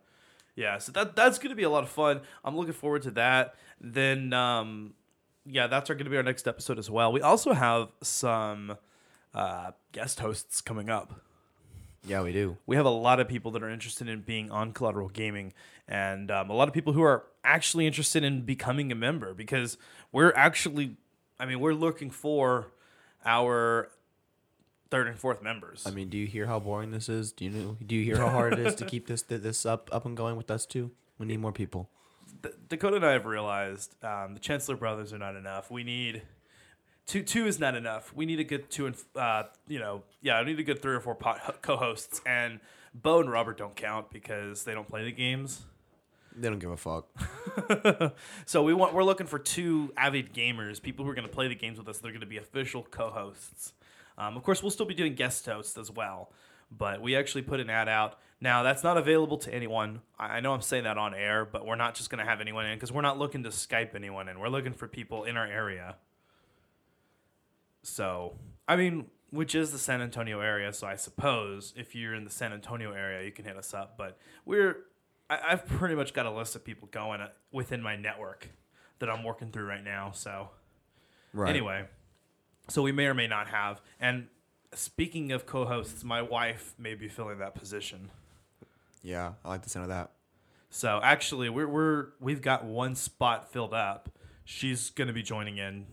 Yeah, 0.56 0.78
so 0.78 0.94
that 0.94 1.18
that's 1.18 1.38
going 1.38 1.50
to 1.50 1.56
be 1.56 1.64
a 1.64 1.70
lot 1.70 1.84
of 1.84 1.90
fun. 1.90 2.22
I'm 2.44 2.56
looking 2.56 2.74
forward 2.74 3.02
to 3.04 3.12
that. 3.12 3.56
Then 3.82 4.32
um 4.32 4.94
yeah, 5.46 5.68
that's 5.68 5.90
going 5.90 6.04
to 6.04 6.10
be 6.10 6.18
our 6.18 6.24
next 6.24 6.48
episode 6.48 6.80
as 6.80 6.90
well. 6.90 7.12
We 7.12 7.22
also 7.22 7.54
have 7.54 7.90
some 8.02 8.78
uh 9.34 9.72
guest 9.92 10.22
hosts 10.22 10.62
coming 10.62 10.90
up. 10.90 11.22
Yeah, 12.08 12.22
we 12.22 12.32
do. 12.32 12.58
We 12.66 12.76
have 12.76 12.86
a 12.86 12.90
lot 12.92 13.20
of 13.20 13.28
people 13.28 13.52
that 13.52 13.64
are 13.64 13.70
interested 13.70 14.08
in 14.08 14.22
being 14.22 14.52
on 14.52 14.74
Collateral 14.74 15.10
Gaming, 15.10 15.54
and 15.88 16.30
um, 16.30 16.50
a 16.50 16.54
lot 16.54 16.68
of 16.68 16.74
people 16.74 16.94
who 16.94 17.02
are 17.02 17.26
actually 17.44 17.88
interested 17.88 18.24
in 18.24 18.42
becoming 18.42 18.92
a 18.92 18.96
member 18.96 19.34
because 19.34 19.78
we're 20.12 20.34
actually, 20.36 20.98
I 21.40 21.46
mean, 21.46 21.60
we're 21.60 21.74
looking 21.74 22.10
for 22.12 22.68
our 23.26 23.90
third 24.92 25.08
and 25.08 25.18
fourth 25.18 25.42
members. 25.42 25.84
I 25.86 25.92
mean, 25.92 26.10
do 26.10 26.18
you 26.18 26.28
hear 26.28 26.46
how 26.46 26.60
boring 26.60 26.92
this 26.92 27.10
is? 27.10 27.32
Do 27.32 27.46
you 27.46 27.52
know? 27.52 27.78
Do 27.86 27.96
you 27.96 28.04
hear 28.04 28.18
how 28.18 28.30
hard 28.30 28.54
it 28.54 28.60
is 28.60 28.76
to 28.76 28.86
keep 28.86 29.08
this 29.08 29.24
this 29.24 29.66
up 29.66 29.90
up 29.92 30.06
and 30.06 30.16
going 30.16 30.36
with 30.36 30.52
us 30.52 30.66
too? 30.66 30.92
We 31.18 31.26
need 31.26 31.40
more 31.40 31.52
people. 31.52 31.90
D- 32.42 32.50
Dakota 32.70 32.98
and 32.98 33.06
I 33.06 33.14
have 33.14 33.26
realized 33.26 33.96
um, 34.04 34.34
the 34.34 34.40
Chancellor 34.40 34.76
brothers 34.76 35.12
are 35.14 35.18
not 35.18 35.36
enough. 35.36 35.72
We 35.72 35.84
need 35.84 36.22
two. 37.06 37.24
Two 37.24 37.48
is 37.48 37.60
not 37.60 37.76
enough. 37.76 38.14
We 38.16 38.26
need 38.26 38.40
a 38.40 38.44
good 38.44 38.70
two 38.70 38.88
and 38.88 38.96
uh, 39.16 39.44
you 39.68 39.80
know, 39.80 40.04
yeah, 40.22 40.40
we 40.42 40.48
need 40.48 40.60
a 40.60 40.64
good 40.64 40.82
three 40.82 40.96
or 40.96 41.00
four 41.00 41.16
pot- 41.16 41.62
co-hosts. 41.62 42.22
And 42.26 42.60
Bo 42.94 43.20
and 43.20 43.32
Robert 43.32 43.58
don't 43.58 43.76
count 43.76 44.12
because 44.12 44.64
they 44.64 44.74
don't 44.74 44.88
play 44.88 45.04
the 45.04 45.12
games. 45.12 45.66
They 46.38 46.50
don't 46.50 46.60
give 46.60 46.72
a 46.72 46.78
fuck. 46.78 47.08
so 48.46 48.64
we 48.64 48.74
want 48.74 48.94
we're 48.94 49.04
looking 49.04 49.28
for 49.28 49.40
two 49.40 49.94
avid 49.96 50.34
gamers, 50.34 50.82
people 50.82 51.06
who 51.06 51.12
are 51.12 51.16
going 51.16 51.28
to 51.28 51.34
play 51.34 51.48
the 51.48 51.56
games 51.56 51.78
with 51.78 51.88
us. 51.88 52.00
They're 52.00 52.12
going 52.12 52.22
to 52.22 52.28
be 52.28 52.38
official 52.38 52.84
co-hosts. 52.84 53.74
Um, 54.18 54.36
of 54.36 54.44
course, 54.44 54.62
we'll 54.62 54.72
still 54.72 54.86
be 54.86 54.94
doing 54.94 55.16
guest 55.16 55.46
hosts 55.46 55.78
as 55.78 55.92
well, 55.92 56.32
but 56.72 57.02
we 57.02 57.16
actually 57.16 57.42
put 57.42 57.60
an 57.60 57.70
ad 57.70 57.88
out. 57.88 58.20
Now 58.42 58.64
that's 58.64 58.84
not 58.84 58.98
available 58.98 59.38
to 59.40 59.54
anyone. 59.54 60.02
I 60.20 60.38
I 60.38 60.40
know 60.42 60.54
I'm 60.54 60.62
saying 60.62 60.84
that 60.84 60.98
on 60.98 61.14
air, 61.14 61.46
but 61.46 61.66
we're 61.66 61.76
not 61.76 61.96
just 61.96 62.10
going 62.10 62.24
to 62.24 62.30
have 62.30 62.42
anyone 62.42 62.66
in 62.66 62.76
because 62.76 62.92
we're 62.92 63.02
not 63.02 63.18
looking 63.18 63.44
to 63.44 63.50
Skype 63.50 63.96
anyone 63.96 64.28
in. 64.28 64.40
We're 64.40 64.50
looking 64.50 64.74
for 64.74 64.88
people 64.88 65.24
in 65.24 65.38
our 65.38 65.48
area. 65.48 65.96
So 67.86 68.38
I 68.68 68.76
mean, 68.76 69.06
which 69.30 69.54
is 69.56 69.72
the 69.72 69.78
San 69.78 70.02
Antonio 70.02 70.40
area. 70.40 70.74
So 70.74 70.88
I 70.88 70.96
suppose 70.96 71.74
if 71.78 71.96
you're 71.96 72.16
in 72.16 72.24
the 72.24 72.32
San 72.32 72.52
Antonio 72.52 72.92
area, 72.92 73.24
you 73.24 73.32
can 73.32 73.46
hit 73.46 73.58
us 73.58 73.74
up. 73.74 73.98
But 73.98 74.18
we're 74.46 74.78
I, 75.30 75.40
I've 75.50 75.66
pretty 75.66 75.96
much 75.96 76.14
got 76.14 76.26
a 76.26 76.32
list 76.32 76.56
of 76.56 76.64
people 76.64 76.88
going 76.92 77.22
uh, 77.22 77.30
within 77.52 77.82
my 77.82 77.96
network 77.96 78.50
that 79.00 79.10
I'm 79.10 79.24
working 79.24 79.52
through 79.52 79.68
right 79.68 79.84
now. 79.84 80.12
So 80.14 80.50
Right. 81.34 81.50
anyway, 81.50 81.86
so 82.70 82.82
we 82.82 82.94
may 82.94 83.08
or 83.08 83.14
may 83.14 83.28
not 83.28 83.48
have. 83.48 83.82
And 84.00 84.28
speaking 84.74 85.34
of 85.34 85.46
co-hosts, 85.46 86.04
my 86.04 86.22
wife 86.22 86.74
may 86.78 86.96
be 86.96 87.10
filling 87.10 87.40
that 87.40 87.56
position. 87.56 88.10
Yeah, 89.04 89.34
I 89.44 89.50
like 89.50 89.64
the 89.64 89.70
sound 89.70 89.84
of 89.84 89.90
that. 89.90 90.12
So 90.70 91.00
actually, 91.04 91.50
we're 91.50 91.68
we're 91.68 92.08
we've 92.20 92.42
got 92.42 92.66
one 92.66 92.96
spot 92.96 93.52
filled 93.52 93.74
up. 93.74 94.10
She's 94.46 94.90
going 94.90 95.08
to 95.08 95.14
be 95.14 95.24
joining 95.24 95.58
in, 95.58 95.88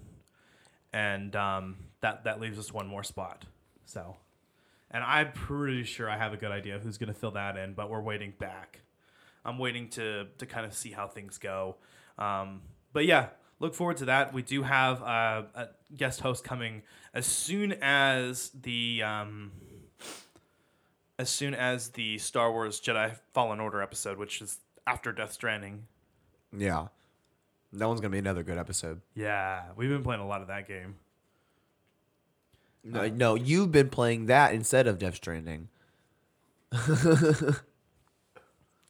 and 0.93 1.35
um, 1.37 1.77
that 2.01 2.25
that 2.25 2.41
leaves 2.41 2.59
us 2.59 2.73
one 2.73 2.87
more 2.87 3.05
spot. 3.05 3.45
So, 3.85 4.17
and 4.91 5.03
I'm 5.03 5.33
pretty 5.33 5.85
sure 5.85 6.09
I 6.09 6.17
have 6.17 6.33
a 6.33 6.37
good 6.37 6.51
idea 6.53 6.79
who's 6.79 6.99
going 6.99 7.13
to 7.13 7.19
fill 7.19 7.33
that 7.33 7.57
in, 7.57 7.75
but 7.75 7.91
we're 7.91 8.01
waiting 8.01 8.33
back. 8.39 8.81
I'm 9.45 9.59
waiting 9.59 9.89
to 9.91 10.27
to 10.39 10.47
kind 10.47 10.67
of 10.67 10.75
see 10.75 10.91
how 10.93 11.09
things 11.09 11.39
go. 11.39 11.77
Um, 12.19 12.63
but 12.93 13.07
yeah, 13.07 13.29
look 13.59 13.75
forward 13.75 13.97
to 13.99 14.05
that. 14.07 14.33
We 14.33 14.43
do 14.43 14.63
have 14.63 15.03
uh, 15.03 15.43
a 15.55 15.69
guest 15.97 16.21
host 16.21 16.45
coming 16.45 16.83
as 17.15 17.27
soon 17.27 17.73
as 17.81 18.51
the 18.51 19.03
um, 19.03 19.53
as 21.19 21.31
soon 21.31 21.55
as 21.55 21.91
the 21.91 22.19
Star 22.19 22.53
Wars 22.53 22.81
Jedi 22.81 23.17
Fallen 23.33 23.61
Order 23.61 23.81
episode, 23.83 24.19
which 24.19 24.43
is 24.43 24.59
after 24.87 25.13
Death 25.13 25.33
Stranding. 25.33 25.87
Yeah, 26.57 26.89
that 27.73 27.89
one's 27.89 28.01
gonna 28.01 28.11
be 28.11 28.19
another 28.19 28.43
good 28.43 28.59
episode. 28.59 29.01
Yeah, 29.15 29.63
we've 29.77 29.89
been 29.91 30.03
playing 30.03 30.21
a 30.21 30.27
lot 30.27 30.43
of 30.43 30.49
that 30.49 30.67
game. 30.69 30.97
No, 32.85 33.09
no, 33.09 33.35
you've 33.37 33.71
been 33.73 33.89
playing 33.91 34.27
that 34.27 34.55
instead 34.55 34.87
of 34.87 34.99
Death 34.99 35.15
Stranding. 35.17 35.69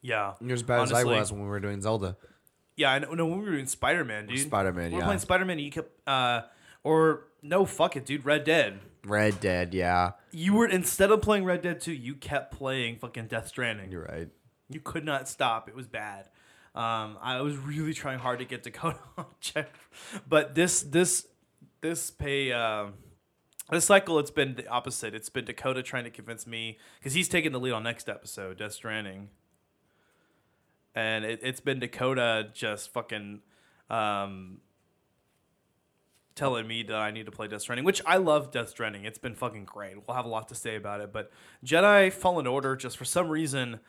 Yeah, 0.04 0.34
You're 0.40 0.54
as 0.54 0.64
bad 0.64 0.82
as 0.82 0.92
I 0.92 1.04
was 1.04 1.30
when 1.30 1.42
we 1.42 1.48
were 1.48 1.60
doing 1.60 1.80
Zelda. 1.80 2.16
yeah. 2.76 2.90
I 2.90 2.98
know. 2.98 3.14
No, 3.14 3.26
when 3.26 3.38
we 3.38 3.44
were 3.44 3.52
doing 3.52 3.66
Spider 3.66 4.04
Man, 4.04 4.26
dude. 4.26 4.40
Spider-Man, 4.40 4.90
We 4.90 4.94
were 4.94 4.98
yeah. 5.00 5.04
playing 5.04 5.20
Spider 5.20 5.44
Man. 5.44 5.60
You 5.60 5.70
kept, 5.70 6.08
uh, 6.08 6.42
or 6.82 7.28
no, 7.40 7.64
fuck 7.64 7.94
it, 7.96 8.04
dude. 8.04 8.24
Red 8.24 8.42
Dead. 8.42 8.80
Red 9.04 9.38
Dead, 9.40 9.72
yeah. 9.74 10.12
You 10.32 10.54
were 10.54 10.66
instead 10.66 11.12
of 11.12 11.22
playing 11.22 11.44
Red 11.44 11.62
Dead 11.62 11.80
2, 11.80 11.92
you 11.92 12.16
kept 12.16 12.52
playing 12.52 12.96
fucking 12.96 13.26
Death 13.28 13.46
Stranding. 13.46 13.92
You're 13.92 14.02
right. 14.04 14.28
You 14.68 14.80
could 14.80 15.04
not 15.04 15.28
stop. 15.28 15.68
It 15.68 15.76
was 15.76 15.86
bad. 15.86 16.28
Um, 16.74 17.18
I 17.20 17.40
was 17.42 17.56
really 17.56 17.92
trying 17.92 18.18
hard 18.18 18.38
to 18.38 18.46
get 18.46 18.62
Dakota 18.62 18.98
on 19.18 19.26
check, 19.40 19.74
but 20.26 20.54
this 20.54 20.80
this 20.82 21.26
this 21.82 22.10
pay 22.10 22.50
um, 22.52 22.94
this 23.70 23.84
cycle 23.84 24.18
it's 24.18 24.30
been 24.30 24.54
the 24.54 24.66
opposite. 24.68 25.14
It's 25.14 25.28
been 25.28 25.44
Dakota 25.44 25.82
trying 25.82 26.04
to 26.04 26.10
convince 26.10 26.46
me 26.46 26.78
because 26.98 27.12
he's 27.12 27.28
taking 27.28 27.52
the 27.52 27.60
lead 27.60 27.72
on 27.72 27.82
next 27.82 28.08
episode, 28.08 28.56
Death 28.56 28.72
Stranding, 28.72 29.28
and 30.94 31.26
it, 31.26 31.40
it's 31.42 31.60
been 31.60 31.78
Dakota 31.78 32.48
just 32.54 32.90
fucking 32.94 33.40
um, 33.90 34.58
telling 36.34 36.66
me 36.66 36.82
that 36.84 36.96
I 36.96 37.10
need 37.10 37.26
to 37.26 37.32
play 37.32 37.48
Death 37.48 37.60
Stranding, 37.60 37.84
which 37.84 38.00
I 38.06 38.16
love 38.16 38.50
Death 38.50 38.70
Stranding. 38.70 39.04
It's 39.04 39.18
been 39.18 39.34
fucking 39.34 39.66
great. 39.66 39.96
We'll 40.06 40.16
have 40.16 40.24
a 40.24 40.30
lot 40.30 40.48
to 40.48 40.54
say 40.54 40.76
about 40.76 41.02
it, 41.02 41.12
but 41.12 41.30
Jedi 41.64 42.10
Fallen 42.10 42.46
Order 42.46 42.76
just 42.76 42.96
for 42.96 43.04
some 43.04 43.28
reason 43.28 43.80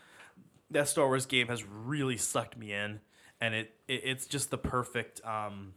that 0.74 0.88
Star 0.88 1.08
Wars 1.08 1.26
game 1.26 1.48
has 1.48 1.64
really 1.64 2.18
sucked 2.18 2.58
me 2.58 2.74
in, 2.74 3.00
and 3.40 3.56
it, 3.56 3.74
it 3.88 4.02
it's 4.04 4.26
just 4.26 4.52
the 4.52 4.58
perfect 4.58 5.22
um, 5.26 5.74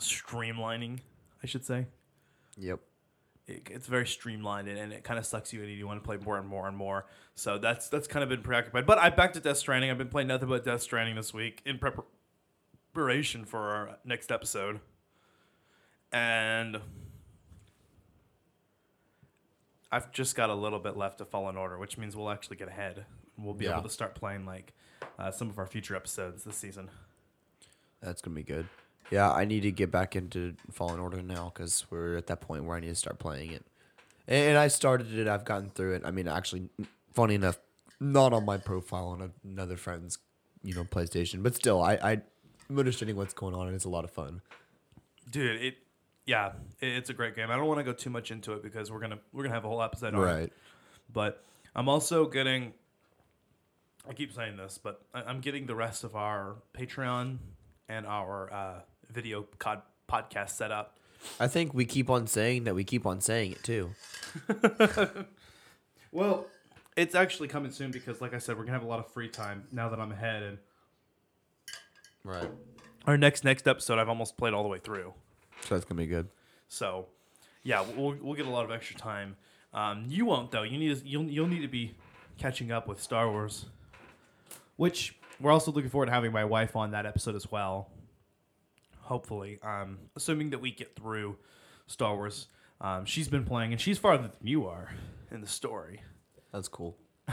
streamlining, 0.00 1.00
I 1.42 1.46
should 1.46 1.64
say. 1.64 1.86
Yep. 2.56 2.80
It, 3.46 3.68
it's 3.70 3.86
very 3.86 4.06
streamlined, 4.06 4.68
and, 4.68 4.78
and 4.78 4.92
it 4.92 5.04
kind 5.04 5.18
of 5.18 5.26
sucks 5.26 5.52
you 5.52 5.62
in. 5.62 5.68
and 5.68 5.78
You 5.78 5.86
want 5.86 6.02
to 6.02 6.06
play 6.06 6.16
more 6.16 6.38
and 6.38 6.46
more 6.46 6.68
and 6.68 6.76
more. 6.76 7.06
So 7.34 7.58
that's 7.58 7.88
that's 7.88 8.06
kind 8.06 8.22
of 8.22 8.28
been 8.28 8.42
preoccupied. 8.42 8.86
But 8.86 8.98
I 8.98 9.10
back 9.10 9.32
to 9.34 9.40
Death 9.40 9.58
Stranding. 9.58 9.90
I've 9.90 9.98
been 9.98 10.08
playing 10.08 10.28
nothing 10.28 10.48
but 10.48 10.64
Death 10.64 10.82
Stranding 10.82 11.16
this 11.16 11.32
week 11.32 11.62
in 11.64 11.78
preparation 11.78 13.44
for 13.44 13.60
our 13.70 13.98
next 14.04 14.30
episode, 14.30 14.80
and. 16.12 16.80
I've 19.90 20.12
just 20.12 20.36
got 20.36 20.50
a 20.50 20.54
little 20.54 20.78
bit 20.78 20.98
left 20.98 21.16
to 21.16 21.24
Fallen 21.24 21.56
Order, 21.56 21.78
which 21.78 21.96
means 21.96 22.14
we'll 22.14 22.28
actually 22.28 22.58
get 22.58 22.68
ahead. 22.68 23.06
We'll 23.38 23.54
be 23.54 23.64
Yeah. 23.66 23.72
able 23.72 23.82
to 23.84 23.88
start 23.90 24.14
playing 24.14 24.44
like 24.44 24.72
uh, 25.18 25.30
some 25.30 25.48
of 25.48 25.58
our 25.58 25.66
future 25.66 25.94
episodes 25.96 26.44
this 26.44 26.56
season. 26.56 26.90
That's 28.00 28.20
gonna 28.22 28.34
be 28.34 28.42
good. 28.42 28.68
Yeah, 29.10 29.32
I 29.32 29.44
need 29.44 29.60
to 29.62 29.70
get 29.72 29.90
back 29.90 30.14
into 30.16 30.54
Fallen 30.70 31.00
Order 31.00 31.22
now 31.22 31.50
because 31.54 31.86
we're 31.90 32.16
at 32.16 32.26
that 32.26 32.40
point 32.40 32.64
where 32.64 32.76
I 32.76 32.80
need 32.80 32.88
to 32.88 32.94
start 32.94 33.18
playing 33.18 33.52
it. 33.52 33.64
And 34.26 34.58
I 34.58 34.68
started 34.68 35.16
it. 35.16 35.26
I've 35.26 35.44
gotten 35.46 35.70
through 35.70 35.94
it. 35.94 36.02
I 36.04 36.10
mean, 36.10 36.28
actually, 36.28 36.68
funny 37.14 37.34
enough, 37.34 37.58
not 37.98 38.32
on 38.34 38.44
my 38.44 38.58
profile 38.58 39.08
on 39.08 39.32
another 39.42 39.76
friend's, 39.78 40.18
you 40.62 40.74
know, 40.74 40.84
PlayStation, 40.84 41.42
but 41.42 41.54
still, 41.54 41.82
I 41.82 41.94
I 41.94 42.22
I'm 42.68 42.78
understanding 42.78 43.16
what's 43.16 43.32
going 43.34 43.54
on, 43.54 43.66
and 43.66 43.74
it's 43.74 43.86
a 43.86 43.88
lot 43.88 44.04
of 44.04 44.10
fun. 44.10 44.42
dude 45.30 45.60
it 45.62 45.78
yeah 46.26 46.52
it's 46.80 47.08
a 47.10 47.14
great 47.14 47.34
game 47.34 47.50
i 47.50 47.56
don't 47.56 47.66
want 47.66 47.78
to 47.78 47.84
go 47.84 47.92
too 47.94 48.10
much 48.10 48.30
into 48.30 48.52
it 48.52 48.62
because 48.62 48.90
we're 48.92 48.98
gonna 49.00 49.18
we're 49.32 49.42
gonna 49.42 49.54
have 49.54 49.64
a 49.64 49.68
whole 49.68 49.82
episode 49.82 50.14
on 50.14 50.28
it 50.40 50.52
but 51.12 51.42
i'm 51.74 51.88
also 51.88 52.26
getting 52.26 52.72
i 54.08 54.12
keep 54.12 54.32
saying 54.32 54.56
this 54.56 54.78
but 54.78 55.02
I, 55.14 55.22
i'm 55.22 55.40
getting 55.40 55.66
the 55.66 55.74
rest 55.74 56.04
of 56.04 56.16
our 56.16 56.56
patreon 56.76 57.38
and 57.88 58.06
our 58.06 58.52
uh, 58.52 58.80
video 59.10 59.46
cod- 59.58 59.82
podcast 60.08 60.50
set 60.50 60.70
up 60.72 60.94
I 61.40 61.48
think 61.48 61.74
we 61.74 61.84
keep 61.84 62.10
on 62.10 62.28
saying 62.28 62.62
that 62.64 62.76
we 62.76 62.84
keep 62.84 63.04
on 63.04 63.20
saying 63.20 63.50
it 63.50 63.62
too. 63.64 63.90
well 66.12 66.46
it's 66.96 67.14
actually 67.16 67.48
coming 67.48 67.70
soon 67.70 67.90
because 67.90 68.20
like 68.20 68.34
i 68.34 68.38
said 68.38 68.56
we're 68.56 68.64
gonna 68.64 68.78
have 68.78 68.84
a 68.86 68.88
lot 68.88 68.98
of 69.00 69.10
free 69.12 69.28
time 69.28 69.64
now 69.72 69.88
that 69.88 69.98
i'm 70.00 70.12
ahead 70.12 70.42
and 70.42 70.58
Right. 72.24 72.50
our 73.06 73.16
next 73.16 73.42
next 73.44 73.66
episode 73.66 73.98
i've 73.98 74.08
almost 74.08 74.36
played 74.36 74.52
all 74.54 74.62
the 74.62 74.68
way 74.68 74.78
through 74.78 75.12
So 75.62 75.74
that's 75.74 75.84
gonna 75.84 75.98
be 76.00 76.06
good. 76.06 76.28
So, 76.70 77.06
yeah, 77.62 77.82
we'll, 77.96 78.14
we'll 78.20 78.34
get 78.34 78.44
a 78.46 78.50
lot 78.50 78.64
of 78.66 78.70
extra 78.70 78.94
time. 78.96 79.36
Um, 79.72 80.04
you 80.06 80.26
won't 80.26 80.50
though. 80.50 80.62
You 80.64 80.76
need 80.78 81.00
to, 81.00 81.08
you'll 81.08 81.24
you'll 81.24 81.46
need 81.48 81.62
to 81.62 81.68
be 81.68 81.96
catching 82.36 82.70
up 82.70 82.86
with 82.86 83.02
Star 83.02 83.30
Wars, 83.30 83.64
which 84.78 85.14
we're 85.38 85.52
also 85.52 85.70
looking 85.70 85.90
forward 85.90 86.06
to 86.06 86.12
having 86.12 86.32
my 86.32 86.46
wife 86.46 86.74
on 86.74 86.92
that 86.92 87.04
episode 87.04 87.34
as 87.34 87.50
well. 87.50 87.90
Hopefully, 89.02 89.58
um, 89.62 89.98
assuming 90.16 90.50
that 90.50 90.60
we 90.60 90.70
get 90.70 90.96
through 90.96 91.36
Star 91.86 92.14
Wars. 92.14 92.46
Um, 92.80 93.04
she's 93.04 93.28
been 93.28 93.44
playing, 93.44 93.72
and 93.72 93.80
she's 93.80 93.98
farther 93.98 94.30
than 94.38 94.46
you 94.46 94.66
are 94.66 94.90
in 95.30 95.40
the 95.40 95.46
story. 95.46 96.00
That's 96.52 96.68
cool. 96.68 96.96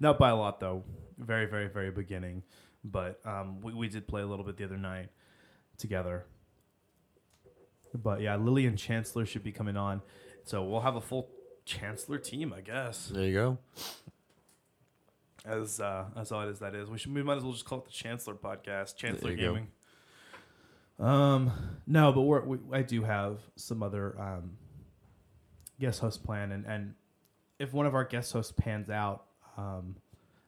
Not 0.00 0.18
by 0.18 0.30
a 0.30 0.36
lot 0.36 0.60
though. 0.60 0.84
Very, 1.18 1.46
very, 1.46 1.68
very 1.68 1.90
beginning. 1.90 2.42
But 2.84 3.20
um, 3.24 3.60
we, 3.62 3.72
we 3.72 3.88
did 3.88 4.06
play 4.06 4.20
a 4.20 4.26
little 4.26 4.44
bit 4.44 4.58
the 4.58 4.64
other 4.64 4.76
night 4.76 5.08
together. 5.78 6.26
But 7.94 8.20
yeah, 8.20 8.36
Lily 8.36 8.66
and 8.66 8.76
Chancellor 8.76 9.24
should 9.24 9.42
be 9.42 9.52
coming 9.52 9.76
on. 9.76 10.02
So 10.44 10.62
we'll 10.64 10.80
have 10.80 10.96
a 10.96 11.00
full 11.00 11.30
Chancellor 11.64 12.18
team, 12.18 12.52
I 12.52 12.60
guess. 12.60 13.06
There 13.06 13.24
you 13.24 13.32
go. 13.32 13.58
As 15.44 15.78
uh, 15.80 16.06
as 16.16 16.32
odd 16.32 16.48
as 16.48 16.60
that 16.60 16.74
is. 16.74 16.88
We 16.88 16.98
should 16.98 17.14
we 17.14 17.22
might 17.22 17.36
as 17.36 17.42
well 17.42 17.52
just 17.52 17.64
call 17.66 17.78
it 17.78 17.84
the 17.84 17.90
Chancellor 17.92 18.34
podcast. 18.34 18.96
Chancellor 18.96 19.30
you 19.32 19.36
go. 19.36 19.42
Gaming. 19.54 19.68
Um 20.98 21.52
no, 21.86 22.12
but 22.12 22.22
we're, 22.22 22.44
we 22.44 22.58
I 22.72 22.82
do 22.82 23.02
have 23.02 23.38
some 23.56 23.82
other 23.82 24.14
um 24.18 24.52
guest 25.80 26.00
host 26.00 26.24
plan 26.24 26.52
and, 26.52 26.64
and 26.66 26.94
if 27.58 27.72
one 27.72 27.84
of 27.86 27.94
our 27.94 28.04
guest 28.04 28.32
hosts 28.32 28.52
pans 28.56 28.88
out, 28.90 29.24
um, 29.56 29.96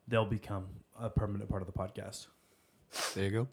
they'll 0.08 0.24
become 0.24 0.66
a 1.00 1.08
permanent 1.10 1.48
part 1.50 1.62
of 1.62 1.66
the 1.66 1.72
podcast 1.72 2.26
There 3.14 3.24
you 3.24 3.30
go. 3.30 3.48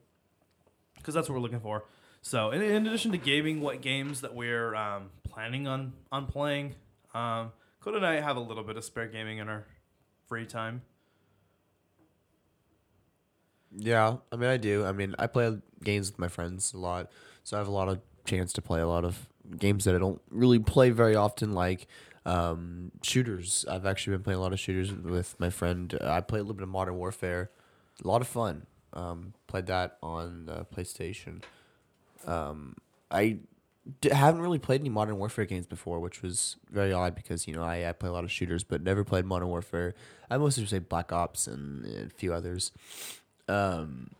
because 0.97 1.13
that's 1.13 1.27
what 1.29 1.35
we're 1.35 1.41
looking 1.41 1.59
for. 1.59 1.83
So, 2.21 2.51
in, 2.51 2.61
in 2.61 2.87
addition 2.87 3.11
to 3.11 3.17
gaming, 3.17 3.59
what 3.59 3.81
games 3.81 4.21
that 4.21 4.33
we're 4.33 4.73
um, 4.75 5.09
planning 5.23 5.67
on 5.67 5.93
on 6.11 6.25
playing, 6.25 6.75
um, 7.13 7.51
Code 7.81 7.95
and 7.95 8.05
I 8.05 8.21
have 8.21 8.37
a 8.37 8.39
little 8.39 8.63
bit 8.63 8.77
of 8.77 8.85
spare 8.85 9.07
gaming 9.07 9.39
in 9.39 9.49
our 9.49 9.65
free 10.27 10.45
time. 10.45 10.83
Yeah, 13.75 14.17
I 14.31 14.35
mean, 14.35 14.49
I 14.49 14.57
do. 14.57 14.85
I 14.85 14.91
mean, 14.91 15.15
I 15.17 15.27
play 15.27 15.57
games 15.83 16.11
with 16.11 16.19
my 16.19 16.27
friends 16.27 16.73
a 16.73 16.77
lot, 16.77 17.11
so 17.43 17.57
I 17.57 17.59
have 17.59 17.67
a 17.67 17.71
lot 17.71 17.87
of 17.89 17.99
chance 18.25 18.53
to 18.53 18.61
play 18.61 18.79
a 18.81 18.87
lot 18.87 19.03
of 19.03 19.27
games 19.57 19.85
that 19.85 19.95
I 19.95 19.97
don't 19.97 20.21
really 20.29 20.59
play 20.59 20.91
very 20.91 21.15
often, 21.15 21.53
like 21.53 21.87
um, 22.25 22.91
shooters. 23.01 23.65
I've 23.69 23.85
actually 23.85 24.17
been 24.17 24.23
playing 24.23 24.39
a 24.39 24.41
lot 24.41 24.53
of 24.53 24.59
shooters 24.59 24.93
with 24.93 25.39
my 25.39 25.49
friend. 25.49 25.97
I 26.01 26.21
play 26.21 26.39
a 26.39 26.43
little 26.43 26.55
bit 26.55 26.63
of 26.63 26.69
Modern 26.69 26.95
Warfare. 26.97 27.49
A 28.03 28.07
lot 28.07 28.21
of 28.21 28.27
fun. 28.27 28.65
Um, 28.93 29.33
played 29.47 29.65
that 29.67 29.97
on 30.03 30.49
uh, 30.49 30.63
PlayStation. 30.73 31.41
Um, 32.25 32.75
I 33.11 33.39
d- 34.01 34.09
haven't 34.09 34.41
really 34.41 34.59
played 34.59 34.81
any 34.81 34.89
Modern 34.89 35.17
Warfare 35.17 35.45
games 35.45 35.67
before, 35.67 35.99
which 35.99 36.21
was 36.21 36.57
very 36.71 36.93
odd 36.93 37.15
because 37.15 37.47
you 37.47 37.53
know 37.55 37.63
I, 37.63 37.89
I 37.89 37.91
play 37.93 38.09
a 38.09 38.13
lot 38.13 38.23
of 38.23 38.31
shooters, 38.31 38.63
but 38.63 38.81
never 38.83 39.03
played 39.03 39.25
Modern 39.25 39.49
Warfare. 39.49 39.95
I 40.29 40.37
mostly 40.37 40.63
just 40.63 40.71
say 40.71 40.79
Black 40.79 41.11
Ops 41.11 41.47
and 41.47 41.85
a 41.85 42.09
few 42.09 42.33
others. 42.33 42.71
Um, 43.53 44.11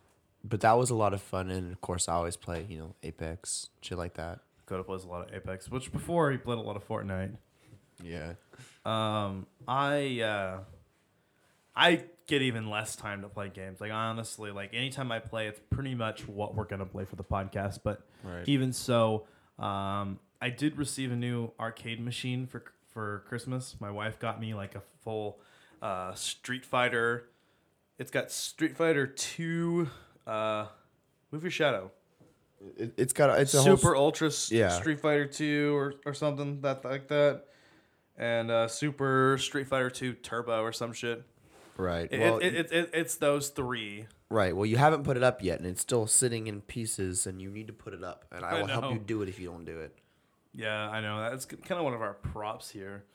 but 0.43 0.61
that 0.61 0.73
was 0.73 0.89
a 0.89 0.95
lot 0.95 1.13
of 1.13 1.21
fun, 1.21 1.49
and 1.49 1.71
of 1.71 1.81
course, 1.81 2.07
I 2.09 2.13
always 2.13 2.35
play 2.37 2.65
you 2.69 2.77
know 2.77 2.95
Apex, 3.03 3.69
shit 3.81 3.97
like 3.97 4.13
that. 4.15 4.39
Coda 4.65 4.83
plays 4.83 5.03
a 5.03 5.07
lot 5.07 5.27
of 5.27 5.33
Apex, 5.35 5.69
which 5.69 5.91
before 5.91 6.31
he 6.31 6.37
played 6.37 6.57
a 6.57 6.61
lot 6.61 6.75
of 6.75 6.87
Fortnite. 6.87 7.35
Yeah, 8.03 8.33
Um, 8.85 9.45
I 9.67 10.21
uh, 10.21 10.59
I 11.75 12.03
get 12.27 12.41
even 12.41 12.69
less 12.69 12.95
time 12.95 13.21
to 13.21 13.29
play 13.29 13.49
games. 13.49 13.81
Like 13.81 13.91
honestly, 13.91 14.51
like 14.51 14.73
anytime 14.73 15.11
I 15.11 15.19
play, 15.19 15.47
it's 15.47 15.59
pretty 15.69 15.95
much 15.95 16.27
what 16.27 16.55
we're 16.55 16.65
gonna 16.65 16.85
play 16.85 17.05
for 17.05 17.15
the 17.15 17.23
podcast. 17.23 17.79
But 17.83 18.01
Right. 18.23 18.47
even 18.47 18.73
so, 18.73 19.25
um, 19.59 20.19
I 20.41 20.49
did 20.49 20.77
receive 20.77 21.11
a 21.11 21.15
new 21.15 21.51
arcade 21.59 21.99
machine 21.99 22.45
for 22.47 22.63
for 22.93 23.23
Christmas. 23.27 23.75
My 23.79 23.89
wife 23.91 24.19
got 24.19 24.39
me 24.39 24.53
like 24.53 24.75
a 24.75 24.81
full 25.03 25.39
uh, 25.81 26.13
Street 26.13 26.65
Fighter. 26.65 27.29
It's 28.03 28.11
got 28.11 28.31
Street 28.31 28.75
Fighter 28.75 29.07
Two. 29.07 29.89
Uh, 30.27 30.65
move 31.31 31.41
your 31.41 31.51
shadow. 31.51 31.89
it, 32.75 32.93
it's 32.97 33.13
got 33.13 33.29
a, 33.29 33.39
it's 33.39 33.53
a 33.53 33.61
whole 33.61 33.77
Super 33.77 33.95
Ultra 33.95 34.29
yeah. 34.49 34.67
Street 34.67 34.99
Fighter 34.99 35.25
Two 35.25 35.73
or, 35.73 35.93
or 36.05 36.13
something 36.13 36.59
that 36.59 36.83
like 36.83 37.07
that, 37.07 37.45
and 38.17 38.51
uh, 38.51 38.67
Super 38.67 39.37
Street 39.39 39.69
Fighter 39.69 39.89
Two 39.89 40.11
Turbo 40.11 40.63
or 40.63 40.73
some 40.73 40.91
shit. 40.91 41.23
right. 41.77 42.09
It, 42.11 42.19
well, 42.19 42.39
it, 42.39 42.53
it, 42.53 42.71
it, 42.73 42.89
it's 42.93 43.15
those 43.15 43.47
three. 43.47 44.07
right. 44.29 44.53
Well, 44.53 44.65
you 44.65 44.75
haven't 44.75 45.05
put 45.05 45.15
it 45.15 45.23
up 45.23 45.41
yet, 45.41 45.59
and 45.59 45.67
it's 45.69 45.79
still 45.79 46.05
sitting 46.05 46.47
in 46.47 46.59
pieces, 46.59 47.25
and 47.25 47.41
you 47.41 47.49
need 47.49 47.67
to 47.67 47.73
put 47.73 47.93
it 47.93 48.03
up. 48.03 48.25
And 48.33 48.43
I 48.43 48.49
I 48.49 48.59
will 48.59 48.67
help 48.67 48.91
you 48.91 48.99
do 48.99 49.21
it 49.21 49.29
if 49.29 49.39
you 49.39 49.47
don't 49.47 49.63
do 49.63 49.79
it. 49.79 49.97
Yeah, 50.53 50.89
I 50.89 50.99
know 50.99 51.21
that's 51.21 51.45
kind 51.45 51.79
of 51.79 51.85
one 51.85 51.93
of 51.93 52.01
our 52.01 52.15
props 52.15 52.69
here, 52.69 53.05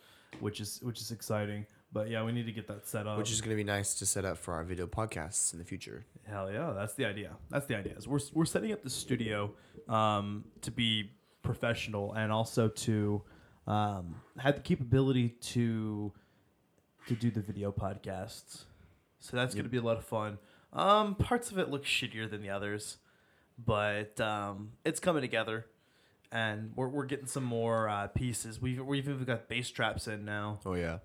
which 0.40 0.60
is 0.62 0.80
which 0.82 0.98
is 0.98 1.10
exciting. 1.10 1.66
But 1.90 2.10
yeah, 2.10 2.22
we 2.22 2.32
need 2.32 2.44
to 2.46 2.52
get 2.52 2.68
that 2.68 2.86
set 2.86 3.06
up. 3.06 3.16
Which 3.18 3.30
is 3.32 3.40
going 3.40 3.50
to 3.50 3.56
be 3.56 3.64
nice 3.64 3.94
to 3.94 4.06
set 4.06 4.24
up 4.24 4.36
for 4.36 4.52
our 4.54 4.62
video 4.62 4.86
podcasts 4.86 5.52
in 5.54 5.58
the 5.58 5.64
future. 5.64 6.04
hell 6.26 6.50
yeah, 6.52 6.72
that's 6.76 6.94
the 6.94 7.06
idea. 7.06 7.36
That's 7.50 7.66
the 7.66 7.76
idea. 7.76 7.94
Is 7.96 8.06
we're 8.06 8.20
we're 8.34 8.44
setting 8.44 8.72
up 8.72 8.82
the 8.82 8.90
studio 8.90 9.54
um, 9.88 10.44
to 10.60 10.70
be 10.70 11.12
professional 11.42 12.12
and 12.12 12.30
also 12.30 12.68
to 12.68 13.22
um, 13.66 14.16
have 14.38 14.56
the 14.56 14.60
capability 14.60 15.30
to 15.40 16.12
to 17.06 17.14
do 17.14 17.30
the 17.30 17.40
video 17.40 17.72
podcasts. 17.72 18.64
So 19.20 19.36
that's 19.36 19.54
going 19.54 19.64
to 19.64 19.70
be 19.70 19.78
a 19.78 19.82
lot 19.82 19.96
of 19.96 20.04
fun. 20.04 20.38
Um, 20.74 21.14
parts 21.14 21.50
of 21.50 21.58
it 21.58 21.70
look 21.70 21.84
shittier 21.86 22.30
than 22.30 22.42
the 22.42 22.50
others, 22.50 22.98
but 23.58 24.20
um, 24.20 24.72
it's 24.84 25.00
coming 25.00 25.22
together. 25.22 25.64
and 26.30 26.72
we're 26.76 26.88
we're 26.88 27.06
getting 27.06 27.26
some 27.26 27.44
more 27.44 27.88
uh, 27.88 28.08
pieces. 28.08 28.60
We've 28.60 28.84
we've 28.84 29.08
even 29.08 29.24
got 29.24 29.48
bass 29.48 29.70
traps 29.70 30.06
in 30.06 30.26
now, 30.26 30.60
Oh 30.66 30.74
yeah. 30.74 30.98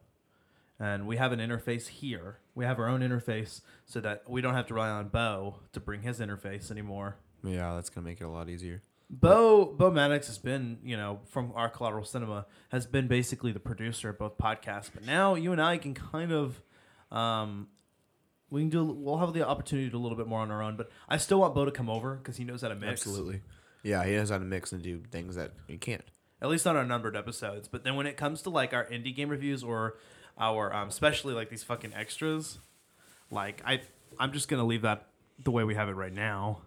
And 0.79 1.07
we 1.07 1.17
have 1.17 1.31
an 1.31 1.39
interface 1.39 1.87
here. 1.87 2.39
We 2.55 2.65
have 2.65 2.79
our 2.79 2.87
own 2.87 3.01
interface 3.01 3.61
so 3.85 3.99
that 4.01 4.23
we 4.27 4.41
don't 4.41 4.53
have 4.53 4.67
to 4.67 4.73
rely 4.73 4.89
on 4.89 5.09
Bo 5.09 5.59
to 5.73 5.79
bring 5.79 6.01
his 6.01 6.19
interface 6.19 6.71
anymore. 6.71 7.17
Yeah, 7.43 7.75
that's 7.75 7.89
gonna 7.89 8.05
make 8.05 8.21
it 8.21 8.25
a 8.25 8.29
lot 8.29 8.49
easier. 8.49 8.81
Bo 9.09 9.65
Bo 9.65 9.91
Maddox 9.91 10.27
has 10.27 10.37
been, 10.39 10.79
you 10.83 10.97
know, 10.97 11.19
from 11.29 11.51
our 11.55 11.69
collateral 11.69 12.03
cinema, 12.03 12.47
has 12.69 12.87
been 12.87 13.07
basically 13.07 13.51
the 13.51 13.59
producer 13.59 14.09
of 14.09 14.17
both 14.17 14.37
podcasts. 14.37 14.89
But 14.93 15.05
now 15.05 15.35
you 15.35 15.51
and 15.51 15.61
I 15.61 15.77
can 15.77 15.93
kind 15.93 16.31
of, 16.31 16.61
um, 17.11 17.67
we 18.49 18.61
can 18.61 18.69
do. 18.69 18.83
We'll 18.83 19.17
have 19.17 19.33
the 19.33 19.47
opportunity 19.47 19.87
to 19.87 19.91
do 19.91 19.97
a 19.97 20.01
little 20.01 20.17
bit 20.17 20.27
more 20.27 20.39
on 20.39 20.49
our 20.49 20.63
own. 20.63 20.77
But 20.77 20.89
I 21.07 21.17
still 21.17 21.41
want 21.41 21.53
Bo 21.53 21.65
to 21.65 21.71
come 21.71 21.89
over 21.89 22.15
because 22.15 22.37
he 22.37 22.43
knows 22.43 22.61
how 22.61 22.69
to 22.69 22.75
mix. 22.75 23.05
Absolutely. 23.05 23.41
Yeah, 23.83 24.03
he 24.03 24.13
knows 24.13 24.29
how 24.29 24.39
to 24.39 24.45
mix 24.45 24.71
and 24.71 24.81
do 24.81 25.03
things 25.11 25.35
that 25.35 25.51
you 25.67 25.77
can't. 25.77 26.03
At 26.41 26.49
least 26.49 26.65
on 26.65 26.75
our 26.75 26.85
numbered 26.85 27.15
episodes. 27.15 27.67
But 27.67 27.83
then 27.83 27.95
when 27.95 28.07
it 28.07 28.17
comes 28.17 28.41
to 28.43 28.49
like 28.49 28.73
our 28.73 28.85
indie 28.85 29.15
game 29.15 29.29
reviews 29.29 29.63
or 29.63 29.97
our, 30.37 30.73
um, 30.73 30.87
especially 30.89 31.33
like 31.33 31.49
these 31.49 31.63
fucking 31.63 31.93
extras, 31.93 32.59
like 33.31 33.61
I, 33.65 33.81
I'm 34.19 34.31
just 34.33 34.47
gonna 34.47 34.65
leave 34.65 34.81
that 34.83 35.07
the 35.43 35.51
way 35.51 35.63
we 35.63 35.75
have 35.75 35.89
it 35.89 35.93
right 35.93 36.13
now. 36.13 36.61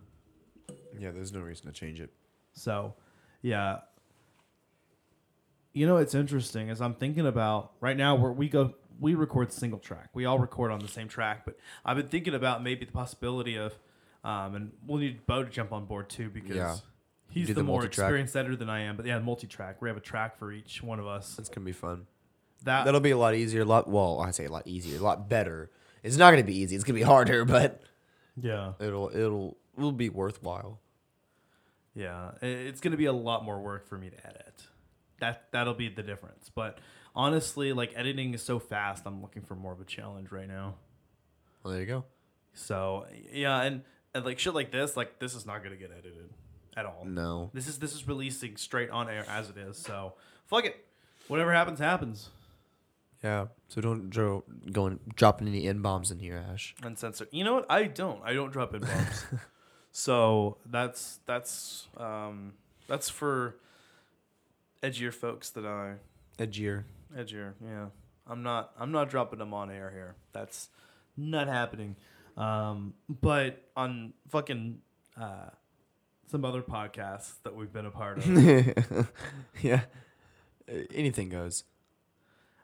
Yeah, 0.99 1.11
there's 1.11 1.33
no 1.33 1.41
reason 1.41 1.67
to 1.67 1.73
change 1.73 2.01
it. 2.01 2.11
So, 2.55 2.95
yeah. 3.43 3.81
You 5.73 5.87
know, 5.87 5.99
it's 5.99 6.15
interesting 6.15 6.71
as 6.71 6.81
I'm 6.81 6.95
thinking 6.95 7.27
about 7.27 7.73
right 7.81 7.97
now 7.97 8.15
where 8.15 8.33
we 8.33 8.49
go, 8.49 8.75
we 8.99 9.15
record 9.15 9.53
single 9.53 9.79
track. 9.79 10.09
We 10.15 10.25
all 10.25 10.39
record 10.39 10.71
on 10.73 10.79
the 10.81 10.89
same 10.89 11.07
track, 11.09 11.45
but 11.45 11.59
I've 11.85 11.99
been 11.99 12.09
thinking 12.09 12.35
about 12.35 12.63
maybe 12.63 12.87
the 12.87 12.93
possibility 12.93 13.57
of, 13.57 13.79
um, 14.25 14.55
and 14.55 14.73
we'll 14.87 14.99
need 14.99 15.27
Bo 15.27 15.45
to 15.45 15.51
jump 15.51 15.73
on 15.73 15.85
board 15.85 16.09
too 16.09 16.31
because 16.31 16.57
Yeah. 16.57 16.77
he's 17.31 17.49
the, 17.49 17.55
the 17.55 17.63
more 17.63 17.81
multi-track. 17.81 18.05
experienced 18.07 18.37
editor 18.37 18.57
than 18.57 18.71
I 18.71 18.81
am. 18.81 18.97
But 18.97 19.05
yeah, 19.05 19.19
multi 19.19 19.47
track. 19.47 19.83
We 19.83 19.91
have 19.91 19.99
a 19.99 20.01
track 20.01 20.39
for 20.39 20.51
each 20.51 20.83
one 20.83 20.99
of 20.99 21.07
us. 21.07 21.35
That's 21.37 21.51
gonna 21.51 21.67
be 21.67 21.73
fun. 21.73 22.07
That 22.65 22.85
That'll 22.85 23.01
be 23.01 23.11
a 23.13 23.19
lot 23.19 23.35
easier. 23.35 23.63
A 23.63 23.65
lot. 23.65 23.89
Well, 23.89 24.21
I 24.21 24.31
say 24.33 24.47
a 24.47 24.51
lot 24.51 24.67
easier. 24.67 24.99
A 24.99 25.03
lot 25.03 25.29
better. 25.29 25.71
It's 26.03 26.17
not 26.17 26.31
gonna 26.31 26.43
be 26.45 26.59
easy. 26.59 26.75
It's 26.75 26.85
gonna 26.85 26.99
be 26.99 27.03
harder, 27.03 27.45
but 27.57 27.83
yeah, 28.41 28.73
it'll 28.81 29.11
it'll 29.15 29.57
it'll 29.77 29.93
be 29.93 30.09
worthwhile. 30.09 30.81
yeah. 31.95 32.33
It's 32.43 32.81
going 32.81 32.93
to 32.93 32.97
be 32.97 33.05
a 33.07 33.13
lot 33.13 33.45
more 33.45 33.61
work 33.61 33.87
for 33.89 33.97
me 33.99 34.11
to 34.11 34.27
edit. 34.27 34.63
That 35.21 35.45
that'll 35.53 35.75
be 35.75 35.89
the 35.89 36.03
difference. 36.03 36.51
But 36.55 36.79
honestly, 37.15 37.73
like 37.73 37.93
editing 37.95 38.35
is 38.35 38.43
so 38.43 38.59
fast. 38.59 39.05
I'm 39.07 39.23
looking 39.23 39.43
for 39.43 39.55
more 39.55 39.73
of 39.73 39.81
a 39.81 39.85
challenge 39.85 40.31
right 40.33 40.49
now. 40.49 40.75
Well, 41.63 41.73
there 41.73 41.81
you 41.83 41.87
go. 41.87 42.05
So 42.55 43.07
yeah, 43.33 43.63
and, 43.63 43.83
and 44.15 44.25
like 44.25 44.39
shit 44.39 44.55
like 44.55 44.73
this, 44.73 44.97
like 44.97 45.19
this 45.19 45.35
is 45.35 45.47
not 45.47 45.63
gonna 45.63 45.77
get 45.77 45.91
edited 45.91 46.31
at 46.77 46.85
all. 46.87 47.05
No. 47.07 47.51
This 47.55 47.69
is 47.69 47.79
this 47.79 47.95
is 47.95 48.07
releasing 48.09 48.57
straight 48.57 48.91
on 48.91 49.09
air 49.09 49.25
as 49.29 49.49
it 49.51 49.57
is. 49.57 49.77
So 49.79 50.15
fuck 50.47 50.65
it, 50.65 50.85
whatever 51.29 51.53
happens 51.53 51.79
happens. 51.79 52.31
Yeah. 53.27 53.47
So 53.69 53.81
don't 53.81 54.09
dro- 54.09 54.45
go 54.71 54.87
and 54.87 55.01
dropping 55.17 55.49
any 55.49 55.67
n 55.67 55.83
bombs 55.83 56.13
in 56.13 56.21
here, 56.21 56.37
Ash. 56.53 56.75
Uncensored. 56.83 57.27
You 57.33 57.43
know 57.43 57.55
what? 57.55 57.67
I 57.69 57.85
don't. 57.85 58.21
I 58.25 58.33
don't 58.35 58.53
drop 58.53 58.73
n 58.73 58.83
bombs. 58.83 59.25
so 59.91 60.59
that's 60.65 61.19
that's 61.27 61.89
um 61.97 62.53
that's 62.87 63.09
for 63.11 63.57
edgier 64.81 65.13
folks 65.13 65.51
that 65.51 65.67
I 65.67 65.95
Edgier. 66.39 66.85
edgier. 67.17 67.55
Yeah, 67.61 67.87
I'm 68.29 68.43
not. 68.45 68.71
I'm 68.79 68.93
not 68.93 69.11
dropping 69.11 69.41
them 69.41 69.53
on 69.53 69.71
air 69.73 69.91
here. 69.91 70.15
That's 70.33 70.69
not 71.17 71.49
happening. 71.49 71.97
Um, 72.37 72.95
but 73.09 73.65
on 73.77 74.13
fucking 74.29 74.79
uh, 75.21 75.49
some 76.31 76.45
other 76.45 76.63
podcasts 76.63 77.33
that 77.43 77.57
we've 77.57 77.73
been 77.73 77.87
a 77.87 77.91
part 77.91 78.19
of, 78.19 78.27
yeah. 79.63 79.81
Uh, 80.71 80.83
Anything 80.95 81.31
goes. 81.31 81.65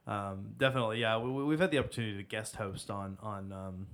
Um, 0.07 0.55
definitely, 0.59 1.01
yeah, 1.01 1.19
we, 1.19 1.31
we've 1.31 1.61
had 1.61 1.71
the 1.71 1.79
opportunity 1.79 2.17
to 2.17 2.23
guest 2.23 2.57
host 2.57 2.91
on 2.91 3.19
on 3.23 3.53
um, 3.53 3.87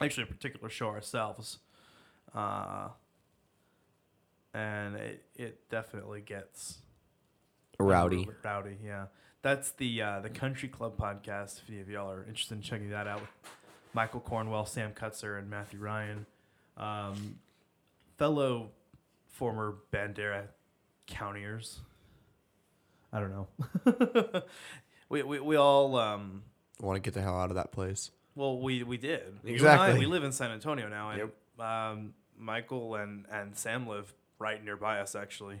actually 0.00 0.24
a 0.24 0.26
particular 0.26 0.68
show 0.68 0.88
ourselves, 0.88 1.58
uh, 2.34 2.88
and 4.54 4.96
it 4.96 5.24
it 5.34 5.68
definitely 5.68 6.20
gets 6.20 6.78
Rowdy. 7.78 8.28
Rowdy, 8.44 8.76
yeah. 8.84 9.06
That's 9.42 9.72
the 9.72 10.02
uh, 10.02 10.20
the 10.20 10.30
Country 10.30 10.68
Club 10.68 10.96
podcast. 10.96 11.62
If 11.62 11.70
any 11.70 11.80
of 11.80 11.88
y'all 11.88 12.10
are 12.10 12.24
interested 12.24 12.54
in 12.54 12.62
checking 12.62 12.90
that 12.90 13.06
out, 13.06 13.22
Michael 13.94 14.20
Cornwell, 14.20 14.66
Sam 14.66 14.92
Cutzer, 14.92 15.38
and 15.38 15.48
Matthew 15.48 15.80
Ryan, 15.80 16.26
um, 16.76 17.38
fellow 18.16 18.70
former 19.28 19.76
Bandera 19.92 20.44
countiers. 21.06 21.80
I 23.12 23.18
don't 23.20 23.30
know. 23.30 23.48
we, 25.10 25.22
we 25.22 25.40
we 25.40 25.56
all 25.56 25.96
um, 25.96 26.42
Want 26.80 26.96
to 26.96 27.00
get 27.00 27.12
the 27.12 27.20
hell 27.20 27.38
out 27.38 27.50
of 27.50 27.56
that 27.56 27.72
place. 27.72 28.10
well 28.34 28.58
we 28.58 28.82
we 28.84 28.96
did 28.96 29.22
and 29.26 29.38
I, 29.44 29.50
Exactly. 29.50 29.98
we 29.98 30.06
live 30.06 30.24
in 30.24 30.32
San 30.32 30.50
Antonio 30.50 30.88
now, 30.88 31.10
and 31.10 31.30
um, 31.58 32.14
Michael 32.38 32.94
and 32.94 33.26
and 33.30 33.54
Sam 33.54 33.86
live 33.86 34.12
right 34.38 34.64
nearby 34.64 35.00
us 35.00 35.14
actually. 35.14 35.60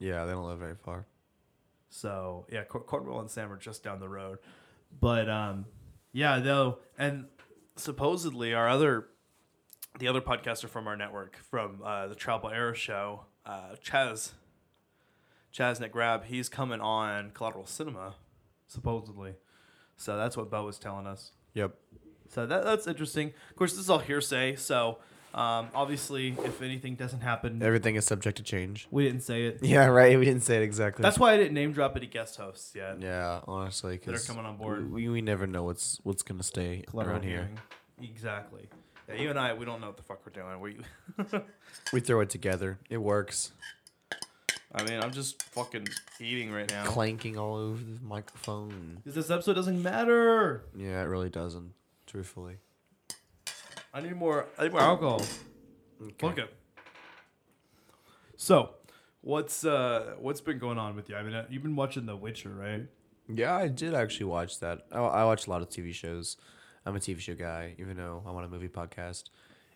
Yeah, 0.00 0.24
they 0.24 0.32
don't 0.32 0.46
live 0.48 0.58
very 0.58 0.74
far. 0.74 1.06
So 1.88 2.46
yeah, 2.50 2.64
Cor- 2.64 2.82
Cornwall 2.82 3.20
and 3.20 3.30
Sam 3.30 3.52
are 3.52 3.56
just 3.56 3.84
down 3.84 4.00
the 4.00 4.08
road, 4.08 4.38
but 5.00 5.30
um, 5.30 5.66
yeah, 6.12 6.40
though, 6.40 6.78
and 6.98 7.26
supposedly 7.76 8.52
our 8.54 8.68
other, 8.68 9.06
the 9.98 10.08
other 10.08 10.20
podcaster 10.20 10.68
from 10.68 10.88
our 10.88 10.96
network 10.96 11.36
from 11.50 11.80
uh, 11.84 12.08
the 12.08 12.14
Travel 12.14 12.50
Era 12.50 12.74
Show, 12.74 13.26
uh, 13.46 13.76
Chaz, 13.84 14.32
Chaz 15.54 15.80
Nick 15.80 15.92
Grab, 15.92 16.24
he's 16.24 16.48
coming 16.48 16.80
on 16.80 17.30
Collateral 17.30 17.66
Cinema, 17.66 18.14
supposedly. 18.66 19.34
So 19.96 20.16
that's 20.16 20.36
what 20.36 20.50
Bo 20.50 20.64
was 20.64 20.78
telling 20.78 21.06
us. 21.06 21.32
Yep. 21.54 21.74
So 22.28 22.46
that, 22.46 22.64
that's 22.64 22.86
interesting. 22.86 23.32
Of 23.50 23.56
course, 23.56 23.72
this 23.72 23.80
is 23.80 23.90
all 23.90 23.98
hearsay. 23.98 24.56
So 24.56 24.98
um, 25.34 25.68
obviously, 25.74 26.34
if 26.44 26.62
anything 26.62 26.94
doesn't 26.94 27.20
happen, 27.20 27.62
Everything 27.62 27.94
is 27.96 28.04
subject 28.04 28.36
to 28.38 28.42
change. 28.42 28.88
we 28.90 29.04
didn't 29.04 29.22
say 29.22 29.44
it. 29.46 29.58
Yeah, 29.62 29.86
right. 29.86 30.18
We 30.18 30.24
didn't 30.24 30.42
say 30.42 30.56
it 30.56 30.62
exactly. 30.62 31.02
That's 31.02 31.18
why 31.18 31.32
I 31.32 31.36
didn't 31.36 31.54
name 31.54 31.72
drop 31.72 31.96
any 31.96 32.06
guest 32.06 32.36
hosts 32.36 32.74
yet. 32.74 33.00
yeah, 33.00 33.40
honestly, 33.46 33.98
that 33.98 34.14
are 34.14 34.18
coming 34.18 34.44
on 34.44 34.56
board. 34.56 34.90
we, 34.90 35.08
we 35.08 35.20
never 35.22 35.46
know 35.46 35.62
what's 35.64 36.00
what's 36.04 36.22
gonna 36.22 36.42
stay 36.42 36.84
around 36.94 37.22
here. 37.24 37.50
Exactly. 38.02 38.68
Yeah, 39.08 39.14
you 39.22 39.30
and 39.30 39.38
I, 39.38 39.52
we 39.54 39.64
don't 39.64 39.80
know 39.80 39.86
what 39.86 39.96
the 39.96 40.02
fuck 40.02 40.20
we're 40.26 40.32
doing. 40.32 40.60
We, 40.60 40.78
We 41.92 42.00
throw 42.00 42.20
it 42.20 42.30
together. 42.30 42.78
It 42.90 42.98
works. 42.98 43.52
I 44.76 44.82
mean, 44.84 45.00
I'm 45.00 45.10
just 45.12 45.42
fucking 45.42 45.88
eating 46.20 46.52
right 46.52 46.70
now. 46.70 46.84
Clanking 46.84 47.38
all 47.38 47.56
over 47.56 47.82
the 47.82 47.98
microphone. 48.04 49.00
'Cause 49.04 49.14
this 49.14 49.30
episode 49.30 49.54
doesn't 49.54 49.82
matter. 49.82 50.64
Yeah, 50.76 51.00
it 51.02 51.06
really 51.06 51.30
doesn't. 51.30 51.72
Truthfully. 52.06 52.58
I 53.94 54.02
need 54.02 54.14
more. 54.16 54.46
I 54.58 54.64
need 54.64 54.72
more 54.72 54.82
alcohol. 54.82 55.22
Okay. 56.02 56.14
Fuck 56.18 56.38
it. 56.38 56.54
So, 58.36 58.74
what's 59.22 59.64
uh, 59.64 60.14
what's 60.18 60.40
been 60.42 60.58
going 60.58 60.76
on 60.78 60.94
with 60.94 61.08
you? 61.08 61.16
I 61.16 61.22
mean, 61.22 61.34
uh, 61.34 61.46
you've 61.48 61.62
been 61.62 61.76
watching 61.76 62.04
The 62.06 62.14
Witcher, 62.16 62.50
right? 62.50 62.86
Yeah, 63.28 63.54
I 63.56 63.68
did 63.68 63.94
actually 63.94 64.26
watch 64.26 64.60
that. 64.60 64.86
I, 64.92 64.98
I 64.98 65.24
watch 65.24 65.46
a 65.46 65.50
lot 65.50 65.62
of 65.62 65.68
TV 65.70 65.92
shows. 65.94 66.36
I'm 66.84 66.94
a 66.94 67.00
TV 67.00 67.18
show 67.18 67.34
guy, 67.34 67.74
even 67.78 67.96
though 67.96 68.22
I'm 68.26 68.36
on 68.36 68.44
a 68.44 68.48
movie 68.48 68.68
podcast. 68.68 69.24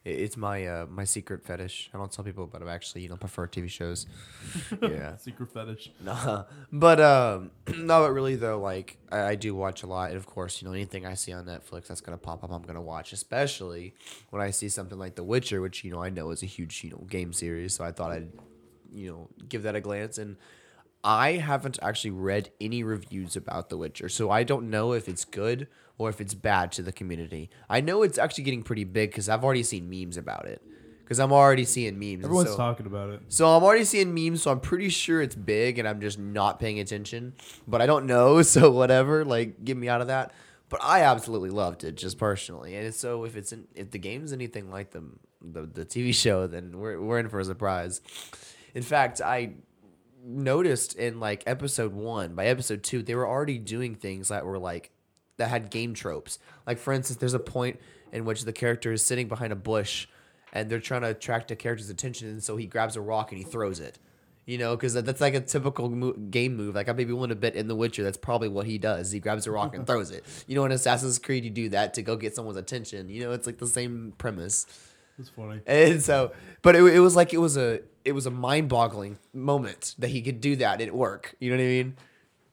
It, 0.04 0.20
it's 0.20 0.36
my 0.36 0.66
uh, 0.66 0.86
my 0.88 1.04
secret 1.04 1.44
fetish. 1.44 1.90
I 1.92 1.98
don't 1.98 2.10
tell 2.10 2.24
people, 2.24 2.46
but 2.46 2.62
I 2.62 2.72
actually 2.72 3.02
you 3.02 3.08
know 3.08 3.16
prefer 3.16 3.46
TV 3.46 3.68
shows. 3.68 4.06
yeah. 4.82 5.16
Secret 5.16 5.52
fetish. 5.52 5.92
Nah, 6.02 6.44
but 6.72 7.00
um, 7.00 7.50
no, 7.76 8.02
but 8.02 8.12
really 8.12 8.36
though, 8.36 8.60
like 8.60 8.98
I, 9.10 9.20
I 9.20 9.34
do 9.34 9.54
watch 9.54 9.82
a 9.82 9.86
lot, 9.86 10.10
and 10.10 10.16
of 10.16 10.26
course, 10.26 10.60
you 10.60 10.68
know, 10.68 10.74
anything 10.74 11.06
I 11.06 11.14
see 11.14 11.32
on 11.32 11.44
Netflix 11.44 11.88
that's 11.88 12.00
gonna 12.00 12.18
pop 12.18 12.44
up, 12.44 12.50
I'm 12.52 12.62
gonna 12.62 12.82
watch. 12.82 13.12
Especially 13.12 13.94
when 14.30 14.42
I 14.42 14.50
see 14.50 14.68
something 14.68 14.98
like 14.98 15.16
The 15.16 15.24
Witcher, 15.24 15.60
which 15.60 15.84
you 15.84 15.90
know 15.90 16.02
I 16.02 16.10
know 16.10 16.30
is 16.30 16.42
a 16.42 16.46
huge 16.46 16.82
you 16.84 16.90
know 16.90 17.04
game 17.08 17.32
series, 17.32 17.74
so 17.74 17.84
I 17.84 17.92
thought 17.92 18.12
I'd 18.12 18.32
you 18.92 19.10
know 19.10 19.28
give 19.48 19.62
that 19.64 19.76
a 19.76 19.80
glance. 19.80 20.18
And 20.18 20.36
I 21.02 21.32
haven't 21.32 21.78
actually 21.82 22.10
read 22.10 22.50
any 22.60 22.82
reviews 22.82 23.36
about 23.36 23.68
The 23.68 23.76
Witcher, 23.76 24.08
so 24.08 24.30
I 24.30 24.44
don't 24.44 24.70
know 24.70 24.92
if 24.92 25.08
it's 25.08 25.24
good 25.24 25.66
or 26.00 26.08
if 26.08 26.18
it's 26.18 26.32
bad 26.32 26.72
to 26.72 26.82
the 26.82 26.92
community. 26.92 27.50
I 27.68 27.82
know 27.82 28.02
it's 28.02 28.16
actually 28.16 28.44
getting 28.44 28.62
pretty 28.62 28.84
big 28.84 29.10
because 29.10 29.28
I've 29.28 29.44
already 29.44 29.62
seen 29.62 29.90
memes 29.90 30.16
about 30.16 30.46
it. 30.46 30.62
Because 31.04 31.20
I'm 31.20 31.30
already 31.30 31.66
seeing 31.66 31.98
memes. 31.98 32.24
Everyone's 32.24 32.50
so- 32.50 32.56
talking 32.56 32.86
about 32.86 33.10
it. 33.10 33.20
so 33.28 33.46
I'm 33.54 33.62
already 33.62 33.84
seeing 33.84 34.14
memes, 34.14 34.40
so 34.42 34.50
I'm 34.50 34.60
pretty 34.60 34.88
sure 34.88 35.20
it's 35.20 35.34
big, 35.34 35.78
and 35.78 35.86
I'm 35.86 36.00
just 36.00 36.18
not 36.18 36.58
paying 36.58 36.80
attention. 36.80 37.34
But 37.68 37.82
I 37.82 37.86
don't 37.86 38.06
know, 38.06 38.40
so 38.54 38.70
whatever. 38.70 39.26
Like, 39.26 39.62
get 39.62 39.76
me 39.76 39.90
out 39.90 40.00
of 40.00 40.06
that. 40.06 40.32
But 40.70 40.82
I 40.82 41.02
absolutely 41.02 41.50
loved 41.50 41.84
it, 41.84 41.96
just 41.96 42.16
personally. 42.16 42.76
And 42.76 42.94
so 42.94 43.24
if 43.24 43.36
it's 43.36 43.52
in, 43.52 43.66
if 43.74 43.90
the 43.90 43.98
game's 43.98 44.32
anything 44.32 44.70
like 44.70 44.92
the 44.92 45.02
the, 45.42 45.66
the 45.66 45.84
TV 45.84 46.14
show, 46.14 46.46
then 46.46 46.78
we're 46.78 46.98
we're 46.98 47.18
in 47.18 47.28
for 47.28 47.40
a 47.40 47.44
surprise. 47.44 48.00
In 48.74 48.82
fact, 48.82 49.20
I 49.20 49.54
noticed 50.24 50.94
in 50.96 51.20
like 51.20 51.42
episode 51.46 51.92
one, 51.92 52.34
by 52.34 52.46
episode 52.46 52.82
two, 52.82 53.02
they 53.02 53.14
were 53.14 53.28
already 53.28 53.58
doing 53.58 53.94
things 53.96 54.28
that 54.28 54.46
were 54.46 54.58
like 54.58 54.92
that 55.40 55.48
had 55.48 55.70
game 55.70 55.94
tropes. 55.94 56.38
Like 56.66 56.79
for 56.79 56.92
instance, 56.92 57.18
there's 57.18 57.35
a 57.35 57.40
point 57.40 57.81
in 58.12 58.24
which 58.24 58.44
the 58.44 58.53
character 58.53 58.92
is 58.92 59.05
sitting 59.05 59.29
behind 59.29 59.53
a 59.53 59.57
bush 59.57 60.07
and 60.53 60.70
they're 60.70 60.81
trying 60.81 61.03
to 61.03 61.09
attract 61.09 61.48
the 61.48 61.57
character's 61.57 61.90
attention 61.90 62.29
and 62.29 62.42
so 62.42 62.57
he 62.57 62.66
grabs 62.66 62.96
a 62.96 63.00
rock 63.00 63.33
and 63.33 63.38
he 63.38 63.44
throws 63.44 63.81
it. 63.81 63.98
You 64.46 64.59
know, 64.59 64.74
because 64.74 64.94
that's 64.94 65.20
like 65.20 65.35
a 65.35 65.40
typical 65.40 65.90
mo- 65.90 66.12
game 66.12 66.57
move. 66.57 66.74
Like 66.74 66.88
I 66.88 66.92
maybe 66.92 67.12
want 67.12 67.31
to 67.31 67.37
bet 67.37 67.55
in 67.55 67.68
The 67.68 67.76
Witcher. 67.76 68.03
That's 68.03 68.16
probably 68.16 68.48
what 68.48 68.66
he 68.66 68.79
does. 68.79 69.12
He 69.12 69.20
grabs 69.20 69.46
a 69.46 69.50
rock 69.53 69.74
and 69.74 69.85
mm-hmm. 69.85 69.92
throws 69.92 70.11
it. 70.11 70.24
You 70.48 70.57
know, 70.57 70.64
in 70.64 70.72
Assassin's 70.72 71.20
Creed, 71.20 71.44
you 71.44 71.50
do 71.50 71.68
that 71.68 71.94
to 71.94 72.03
go 72.03 72.16
get 72.16 72.35
someone's 72.35 72.57
attention. 72.57 73.09
You 73.11 73.22
know, 73.22 73.33
it's 73.33 73.46
like 73.46 73.59
the 73.59 73.66
same 73.68 74.12
premise. 74.18 74.66
That's 75.16 75.31
funny. 75.31 75.61
And 75.66 76.03
so, 76.03 76.33
but 76.62 76.74
it, 76.74 76.83
it 76.83 77.00
was 77.00 77.14
like 77.14 77.33
it 77.33 77.38
was 77.38 77.57
a 77.57 77.81
it 78.05 78.12
was 78.12 78.26
a 78.26 78.31
mind 78.31 78.70
boggling 78.70 79.18
moment 79.33 79.94
that 79.98 80.09
he 80.09 80.22
could 80.22 80.40
do 80.40 80.57
that 80.57 80.81
at 80.81 80.92
work. 80.92 81.37
You 81.38 81.50
know 81.50 81.57
what 81.57 81.62
I 81.62 81.66
mean? 81.66 81.96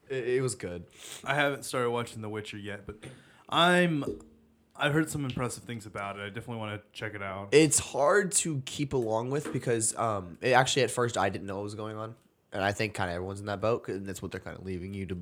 It, 0.10 0.28
it 0.30 0.42
was 0.42 0.56
good. 0.56 0.84
I 1.24 1.34
haven't 1.36 1.66
started 1.66 1.90
watching 1.92 2.22
The 2.22 2.30
Witcher 2.30 2.58
yet, 2.58 2.86
but 2.86 2.98
I'm. 3.50 4.04
I've 4.80 4.94
heard 4.94 5.10
some 5.10 5.26
impressive 5.26 5.64
things 5.64 5.88
about 5.88 6.20
it. 6.20 6.22
I 6.22 6.28
definitely 6.28 6.58
want 6.58 6.80
to 6.80 6.88
check 6.98 7.16
it 7.16 7.24
out. 7.24 7.50
It's 7.52 7.80
hard 7.80 8.32
to 8.34 8.62
keep 8.68 8.94
along 8.94 9.32
with 9.32 9.52
because 9.52 9.98
um, 9.98 10.38
it 10.40 10.52
actually 10.52 10.84
at 10.84 10.92
first 10.92 11.18
I 11.18 11.30
didn't 11.30 11.48
know 11.48 11.56
what 11.56 11.64
was 11.64 11.74
going 11.74 11.98
on, 11.98 12.14
and 12.54 12.64
I 12.64 12.72
think 12.74 12.94
kind 12.94 13.10
of 13.10 13.16
everyone's 13.16 13.40
in 13.40 13.48
that 13.48 13.60
boat, 13.60 13.88
and 13.88 14.06
that's 14.06 14.22
what 14.22 14.32
they're 14.32 14.40
kind 14.40 14.56
of 14.56 14.64
leaving 14.66 14.94
you 14.94 15.08
to 15.08 15.18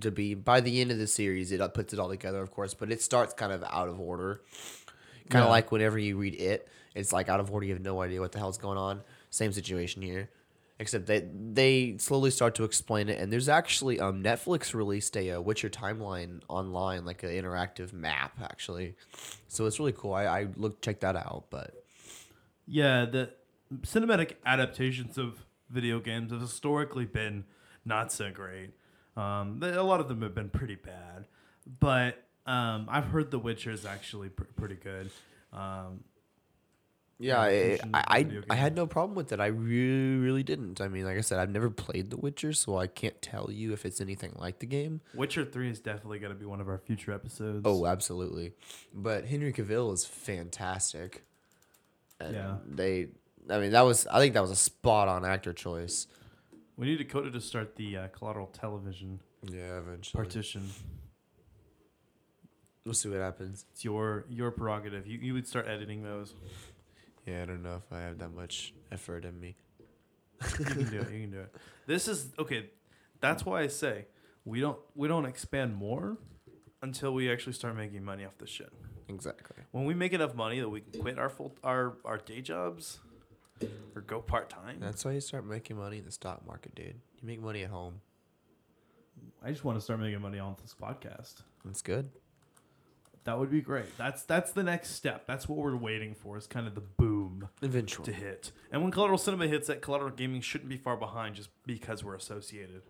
to 0.00 0.10
be. 0.10 0.34
By 0.34 0.60
the 0.60 0.80
end 0.82 0.90
of 0.90 0.98
the 0.98 1.06
series, 1.06 1.52
it 1.52 1.60
puts 1.72 1.94
it 1.94 1.98
all 1.98 2.10
together, 2.10 2.42
of 2.42 2.50
course, 2.50 2.74
but 2.74 2.92
it 2.92 3.00
starts 3.00 3.32
kind 3.32 3.50
of 3.50 3.64
out 3.64 3.88
of 3.88 3.98
order. 3.98 4.42
Kind 5.30 5.42
of 5.42 5.46
Yeah. 5.46 5.52
like 5.52 5.72
whenever 5.72 5.98
you 5.98 6.18
read 6.18 6.34
it, 6.34 6.68
it's 6.94 7.10
like 7.12 7.30
out 7.30 7.40
of 7.40 7.50
order. 7.50 7.64
You 7.64 7.72
have 7.72 7.82
no 7.82 8.02
idea 8.02 8.20
what 8.20 8.32
the 8.32 8.38
hell's 8.38 8.58
going 8.58 8.76
on. 8.78 9.00
Same 9.30 9.52
situation 9.52 10.02
here, 10.02 10.28
except 10.78 11.06
they 11.06 11.28
they 11.32 11.96
slowly 11.98 12.30
start 12.30 12.54
to 12.56 12.64
explain 12.64 13.08
it. 13.08 13.18
And 13.20 13.32
there's 13.32 13.48
actually 13.48 14.00
um 14.00 14.22
Netflix 14.22 14.74
released 14.74 15.16
a 15.16 15.32
uh, 15.32 15.40
Witcher 15.40 15.68
timeline 15.68 16.40
online, 16.48 17.04
like 17.04 17.22
an 17.22 17.30
interactive 17.30 17.92
map 17.92 18.38
actually. 18.42 18.94
So 19.48 19.66
it's 19.66 19.78
really 19.78 19.92
cool. 19.92 20.14
I 20.14 20.24
I 20.24 20.46
look 20.56 20.80
check 20.80 21.00
that 21.00 21.16
out, 21.16 21.46
but. 21.50 21.74
Yeah, 22.70 23.06
the 23.06 23.30
cinematic 23.82 24.34
adaptations 24.44 25.16
of 25.16 25.44
video 25.70 26.00
games 26.00 26.32
have 26.32 26.40
historically 26.40 27.06
been 27.06 27.44
not 27.84 28.12
so 28.12 28.30
great. 28.30 28.70
Um, 29.16 29.60
a 29.62 29.82
lot 29.82 30.00
of 30.00 30.08
them 30.08 30.22
have 30.22 30.34
been 30.34 30.50
pretty 30.50 30.76
bad, 30.76 31.26
but 31.80 32.22
um, 32.46 32.86
I've 32.88 33.06
heard 33.06 33.30
The 33.30 33.38
Witcher 33.38 33.70
is 33.70 33.84
actually 33.84 34.28
pr- 34.28 34.44
pretty 34.56 34.76
good. 34.76 35.10
Um, 35.52 36.04
Yeah, 37.20 37.40
I, 37.40 37.78
I, 37.92 38.02
I, 38.20 38.26
I 38.50 38.54
had 38.54 38.76
no 38.76 38.86
problem 38.86 39.16
with 39.16 39.32
it. 39.32 39.40
I 39.40 39.46
really, 39.46 40.16
really 40.18 40.42
didn't. 40.44 40.80
I 40.80 40.86
mean, 40.86 41.04
like 41.04 41.18
I 41.18 41.20
said, 41.20 41.40
I've 41.40 41.50
never 41.50 41.68
played 41.68 42.10
The 42.10 42.16
Witcher, 42.16 42.52
so 42.52 42.78
I 42.78 42.86
can't 42.86 43.20
tell 43.20 43.50
you 43.50 43.72
if 43.72 43.84
it's 43.84 44.00
anything 44.00 44.34
like 44.36 44.60
the 44.60 44.66
game. 44.66 45.00
Witcher 45.14 45.44
Three 45.44 45.68
is 45.68 45.80
definitely 45.80 46.20
going 46.20 46.32
to 46.32 46.38
be 46.38 46.46
one 46.46 46.60
of 46.60 46.68
our 46.68 46.78
future 46.78 47.12
episodes. 47.12 47.62
Oh, 47.64 47.86
absolutely. 47.86 48.52
But 48.94 49.24
Henry 49.26 49.52
Cavill 49.52 49.92
is 49.92 50.04
fantastic. 50.04 51.24
And 52.20 52.34
Yeah. 52.34 52.54
They, 52.64 53.08
I 53.50 53.58
mean, 53.58 53.72
that 53.72 53.82
was, 53.82 54.06
I 54.06 54.20
think 54.20 54.34
that 54.34 54.42
was 54.42 54.52
a 54.52 54.56
spot 54.56 55.08
on 55.08 55.24
actor 55.24 55.52
choice. 55.52 56.06
we 56.76 56.86
need 56.86 56.98
Dakota 56.98 57.32
to 57.32 57.40
start 57.40 57.74
the 57.74 57.96
uh, 57.96 58.06
collateral 58.08 58.46
television 58.46 59.18
Yeah, 59.42 59.78
eventually. 59.78 60.22
partition. 60.22 60.70
we'll 62.84 62.94
see 62.94 63.08
what 63.08 63.18
happens. 63.20 63.64
It's 63.72 63.84
your 63.84 64.24
your 64.30 64.50
prerogative. 64.50 65.06
You 65.06 65.18
you 65.18 65.34
would 65.34 65.46
start 65.48 65.66
editing 65.68 66.02
those. 66.04 66.32
Yeah, 67.28 67.42
I 67.42 67.44
don't 67.46 67.62
know 67.62 67.76
if 67.76 67.92
I 67.92 68.00
have 68.00 68.18
that 68.18 68.30
much 68.30 68.72
effort 68.90 69.24
in 69.24 69.38
me. 69.38 69.56
You 70.58 70.64
can 70.64 70.90
do 70.90 71.00
it. 71.00 71.12
You 71.12 71.20
can 71.20 71.30
do 71.30 71.40
it. 71.40 71.54
This 71.86 72.08
is 72.08 72.28
okay. 72.38 72.70
That's 73.20 73.44
why 73.44 73.62
I 73.62 73.66
say 73.66 74.06
we 74.44 74.60
don't 74.60 74.78
we 74.94 75.08
don't 75.08 75.26
expand 75.26 75.76
more 75.76 76.16
until 76.80 77.12
we 77.12 77.30
actually 77.30 77.52
start 77.52 77.76
making 77.76 78.04
money 78.04 78.24
off 78.24 78.38
this 78.38 78.50
shit. 78.50 78.72
Exactly. 79.08 79.56
When 79.72 79.84
we 79.84 79.94
make 79.94 80.12
enough 80.12 80.34
money 80.34 80.60
that 80.60 80.68
we 80.68 80.80
can 80.80 81.00
quit 81.00 81.18
our 81.18 81.28
full 81.28 81.54
our 81.62 81.96
our 82.04 82.18
day 82.18 82.40
jobs 82.40 82.98
or 83.94 84.02
go 84.02 84.20
part 84.20 84.48
time. 84.48 84.78
That's 84.80 85.04
why 85.04 85.12
you 85.12 85.20
start 85.20 85.44
making 85.44 85.76
money 85.76 85.98
in 85.98 86.04
the 86.04 86.12
stock 86.12 86.46
market, 86.46 86.74
dude. 86.74 87.00
You 87.20 87.26
make 87.26 87.42
money 87.42 87.62
at 87.62 87.70
home. 87.70 88.00
I 89.42 89.50
just 89.50 89.64
want 89.64 89.76
to 89.76 89.82
start 89.82 90.00
making 90.00 90.20
money 90.20 90.38
on 90.38 90.56
this 90.62 90.74
podcast. 90.80 91.42
That's 91.64 91.82
good. 91.82 92.10
That 93.24 93.38
would 93.38 93.50
be 93.50 93.60
great. 93.60 93.96
That's 93.98 94.22
that's 94.22 94.52
the 94.52 94.62
next 94.62 94.90
step. 94.90 95.26
That's 95.26 95.48
what 95.48 95.58
we're 95.58 95.76
waiting 95.76 96.14
for. 96.14 96.38
Is 96.38 96.46
kind 96.46 96.66
of 96.66 96.74
the 96.74 96.80
boom 96.80 97.17
Eventually. 97.62 98.06
to 98.06 98.12
hit. 98.12 98.52
And 98.72 98.82
when 98.82 98.90
Collateral 98.90 99.18
Cinema 99.18 99.46
hits, 99.46 99.66
that 99.68 99.80
Collateral 99.82 100.10
Gaming 100.10 100.40
shouldn't 100.40 100.68
be 100.68 100.76
far 100.76 100.96
behind 100.96 101.34
just 101.36 101.50
because 101.66 102.04
we're 102.04 102.14
associated. 102.14 102.82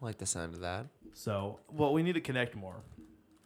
I 0.00 0.04
like 0.04 0.18
the 0.18 0.26
sound 0.26 0.54
of 0.54 0.60
that. 0.60 0.86
So, 1.12 1.58
well, 1.70 1.92
we 1.92 2.02
need 2.02 2.14
to 2.14 2.20
connect 2.20 2.54
more. 2.56 2.76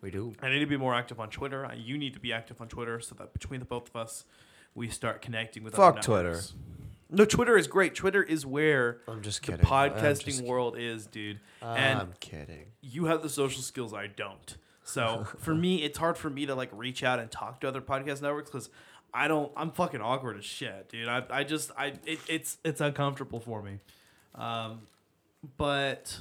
We 0.00 0.10
do. 0.10 0.34
I 0.42 0.50
need 0.50 0.58
to 0.60 0.66
be 0.66 0.76
more 0.76 0.94
active 0.94 1.18
on 1.18 1.30
Twitter. 1.30 1.64
I- 1.66 1.74
You 1.74 1.96
need 1.98 2.12
to 2.14 2.20
be 2.20 2.32
active 2.32 2.60
on 2.60 2.68
Twitter 2.68 3.00
so 3.00 3.14
that 3.16 3.32
between 3.32 3.60
the 3.60 3.66
both 3.66 3.88
of 3.88 3.96
us, 3.96 4.24
we 4.74 4.88
start 4.88 5.22
connecting 5.22 5.62
with. 5.64 5.74
Fuck 5.74 6.02
Twitter. 6.02 6.40
No, 7.10 7.24
Twitter 7.24 7.56
is 7.56 7.66
great. 7.68 7.94
Twitter 7.94 8.22
is 8.22 8.44
where 8.44 8.98
I'm 9.08 9.22
just 9.22 9.40
kidding. 9.42 9.64
I'm 9.66 9.90
podcasting 9.92 10.24
just- 10.26 10.44
world 10.44 10.76
is, 10.78 11.06
dude. 11.06 11.40
and 11.62 12.00
I'm 12.00 12.12
kidding. 12.20 12.66
you 12.82 13.06
have 13.06 13.22
the 13.22 13.28
social 13.28 13.62
skills 13.62 13.94
I 13.94 14.08
don't. 14.08 14.56
So 14.82 15.26
for 15.38 15.54
me, 15.54 15.82
it's 15.82 15.96
hard 15.96 16.18
for 16.18 16.28
me 16.28 16.44
to 16.46 16.54
like 16.54 16.70
reach 16.72 17.02
out 17.02 17.18
and 17.18 17.30
talk 17.30 17.60
to 17.62 17.68
other 17.68 17.80
podcast 17.80 18.20
networks 18.20 18.50
because 18.50 18.68
I 19.14 19.28
don't. 19.28 19.52
I'm 19.56 19.70
fucking 19.70 20.00
awkward 20.00 20.36
as 20.36 20.44
shit, 20.44 20.88
dude. 20.88 21.08
I, 21.08 21.22
I 21.30 21.44
just 21.44 21.70
I 21.78 21.94
it, 22.04 22.18
it's 22.28 22.58
it's 22.64 22.80
uncomfortable 22.80 23.38
for 23.38 23.62
me. 23.62 23.78
Um, 24.34 24.80
but 25.56 26.18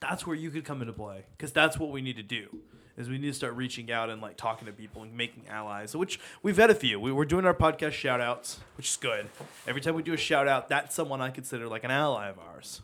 that's 0.00 0.26
where 0.26 0.34
you 0.34 0.50
could 0.50 0.64
come 0.64 0.80
into 0.80 0.94
play 0.94 1.24
because 1.36 1.52
that's 1.52 1.78
what 1.78 1.90
we 1.90 2.00
need 2.00 2.16
to 2.16 2.22
do. 2.22 2.48
Is 2.96 3.08
we 3.08 3.18
need 3.18 3.28
to 3.28 3.34
start 3.34 3.54
reaching 3.54 3.90
out 3.90 4.10
and 4.10 4.20
like 4.20 4.36
talking 4.36 4.66
to 4.66 4.72
people 4.72 5.02
and 5.02 5.14
making 5.16 5.44
allies, 5.48 5.94
which 5.94 6.18
we've 6.42 6.56
had 6.56 6.70
a 6.70 6.74
few. 6.74 6.98
We 6.98 7.12
were 7.12 7.24
doing 7.24 7.44
our 7.44 7.54
podcast 7.54 7.92
shout 7.92 8.20
outs, 8.20 8.60
which 8.76 8.88
is 8.88 8.96
good. 8.96 9.28
Every 9.66 9.80
time 9.80 9.94
we 9.94 10.02
do 10.02 10.12
a 10.12 10.18
shout 10.18 10.48
out, 10.48 10.68
that's 10.68 10.94
someone 10.94 11.20
I 11.20 11.30
consider 11.30 11.68
like 11.68 11.84
an 11.84 11.90
ally 11.90 12.28
of 12.28 12.38
ours. 12.38 12.82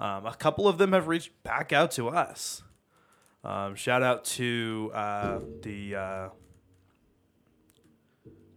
Um, 0.00 0.26
a 0.26 0.34
couple 0.34 0.68
of 0.68 0.78
them 0.78 0.92
have 0.92 1.06
reached 1.06 1.30
back 1.44 1.72
out 1.72 1.92
to 1.92 2.08
us. 2.08 2.62
Um, 3.44 3.74
shout 3.74 4.02
out 4.02 4.24
to 4.26 4.90
uh, 4.94 5.38
the 5.62 5.96
uh, 5.96 6.28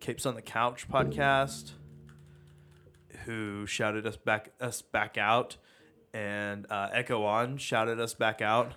Capes 0.05 0.27
on 0.27 0.35
the 0.35 0.41
Couch 0.43 0.87
podcast, 0.87 1.71
who 3.23 3.65
shouted 3.65 4.05
us 4.05 4.15
back 4.15 4.51
us 4.61 4.83
back 4.83 5.17
out, 5.17 5.57
and 6.13 6.67
uh, 6.69 6.89
Echo 6.93 7.23
On 7.23 7.57
shouted 7.57 7.99
us 7.99 8.13
back 8.13 8.39
out 8.39 8.73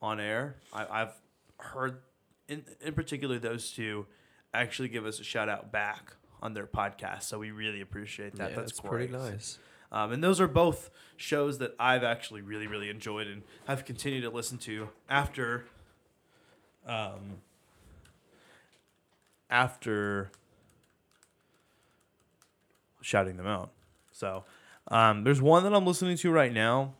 on 0.00 0.20
air. 0.20 0.54
I, 0.72 1.02
I've 1.02 1.14
heard, 1.58 2.02
in 2.46 2.64
in 2.80 2.94
particular, 2.94 3.40
those 3.40 3.72
two 3.72 4.06
actually 4.52 4.88
give 4.88 5.04
us 5.04 5.18
a 5.18 5.24
shout 5.24 5.48
out 5.48 5.72
back 5.72 6.12
on 6.40 6.54
their 6.54 6.68
podcast, 6.68 7.24
so 7.24 7.40
we 7.40 7.50
really 7.50 7.80
appreciate 7.80 8.36
that. 8.36 8.50
yeah, 8.50 8.56
that's 8.56 8.78
that's 8.78 8.88
pretty 8.88 9.12
nice. 9.12 9.58
Um, 9.90 10.12
and 10.12 10.22
those 10.22 10.40
are 10.40 10.46
both 10.46 10.90
shows 11.16 11.58
that 11.58 11.74
I've 11.80 12.04
actually 12.04 12.42
really, 12.42 12.68
really 12.68 12.88
enjoyed 12.88 13.26
and 13.26 13.42
have 13.66 13.84
continued 13.84 14.20
to 14.22 14.30
listen 14.30 14.58
to 14.58 14.90
after, 15.08 15.64
um, 16.86 17.38
after 19.54 20.30
shouting 23.00 23.36
them 23.36 23.46
out. 23.46 23.70
So, 24.12 24.44
um, 24.88 25.24
there's 25.24 25.40
one 25.40 25.62
that 25.64 25.72
I'm 25.74 25.86
listening 25.86 26.16
to 26.18 26.30
right 26.30 26.52
now, 26.52 26.94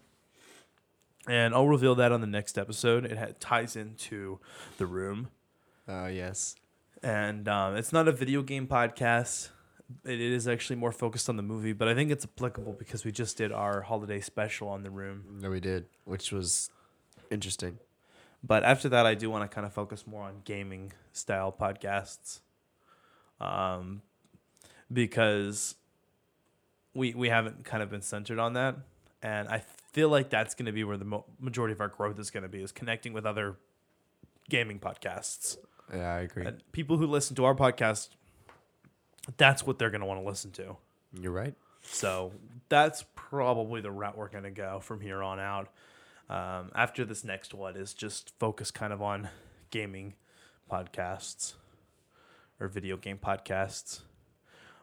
and 1.28 1.54
I'll 1.54 1.66
reveal 1.68 1.94
that 1.96 2.12
on 2.12 2.20
the 2.20 2.26
next 2.26 2.56
episode. 2.58 3.04
It 3.04 3.18
ha- 3.18 3.26
ties 3.40 3.76
into 3.76 4.38
the 4.78 4.86
room 4.86 5.28
Oh 5.88 6.06
yes. 6.06 6.54
and 7.02 7.46
um, 7.48 7.76
it's 7.76 7.92
not 7.92 8.08
a 8.08 8.12
video 8.12 8.42
game 8.42 8.66
podcast. 8.66 9.50
It 10.04 10.20
is 10.20 10.48
actually 10.48 10.76
more 10.76 10.92
focused 10.92 11.28
on 11.28 11.36
the 11.36 11.42
movie, 11.42 11.72
but 11.74 11.88
I 11.88 11.94
think 11.94 12.10
it's 12.10 12.24
applicable 12.24 12.72
because 12.72 13.04
we 13.04 13.12
just 13.12 13.36
did 13.36 13.52
our 13.52 13.82
holiday 13.82 14.20
special 14.20 14.68
on 14.68 14.82
the 14.82 14.90
room. 14.90 15.24
No, 15.42 15.50
we 15.50 15.60
did, 15.60 15.86
which 16.04 16.32
was 16.32 16.70
interesting. 17.30 17.78
But 18.42 18.64
after 18.64 18.88
that, 18.90 19.04
I 19.06 19.14
do 19.14 19.28
want 19.30 19.48
to 19.48 19.54
kind 19.54 19.66
of 19.66 19.72
focus 19.74 20.06
more 20.06 20.22
on 20.22 20.40
gaming 20.44 20.92
style 21.12 21.54
podcasts, 21.58 22.40
um, 23.40 24.02
because 24.92 25.74
we 26.94 27.14
we 27.14 27.28
haven't 27.28 27.64
kind 27.64 27.82
of 27.82 27.90
been 27.90 28.02
centered 28.02 28.38
on 28.38 28.54
that, 28.54 28.76
and 29.22 29.48
I 29.48 29.62
feel 29.92 30.08
like 30.08 30.30
that's 30.30 30.54
going 30.54 30.66
to 30.66 30.72
be 30.72 30.84
where 30.84 30.96
the 30.96 31.04
mo- 31.04 31.24
majority 31.38 31.72
of 31.72 31.80
our 31.80 31.88
growth 31.88 32.18
is 32.18 32.30
going 32.30 32.42
to 32.42 32.48
be 32.48 32.62
is 32.62 32.72
connecting 32.72 33.12
with 33.12 33.24
other 33.24 33.56
gaming 34.48 34.78
podcasts. 34.78 35.56
Yeah, 35.92 36.14
I 36.14 36.20
agree. 36.20 36.44
And 36.44 36.62
people 36.72 36.96
who 36.96 37.06
listen 37.06 37.36
to 37.36 37.44
our 37.44 37.54
podcast, 37.54 38.08
that's 39.36 39.66
what 39.66 39.78
they're 39.78 39.90
going 39.90 40.00
to 40.00 40.06
want 40.06 40.20
to 40.20 40.26
listen 40.26 40.50
to. 40.52 40.76
You're 41.20 41.32
right. 41.32 41.54
So 41.82 42.32
that's 42.68 43.04
probably 43.14 43.80
the 43.80 43.90
route 43.90 44.16
we're 44.16 44.28
going 44.28 44.44
to 44.44 44.50
go 44.50 44.80
from 44.80 45.00
here 45.00 45.22
on 45.22 45.38
out. 45.38 45.68
Um, 46.30 46.70
after 46.74 47.04
this 47.04 47.22
next 47.22 47.52
one 47.52 47.76
is 47.76 47.92
just 47.92 48.32
focus 48.38 48.70
kind 48.70 48.92
of 48.92 49.02
on 49.02 49.28
gaming 49.70 50.14
podcasts 50.70 51.54
or 52.64 52.68
video 52.68 52.96
game 52.96 53.18
podcasts. 53.18 54.00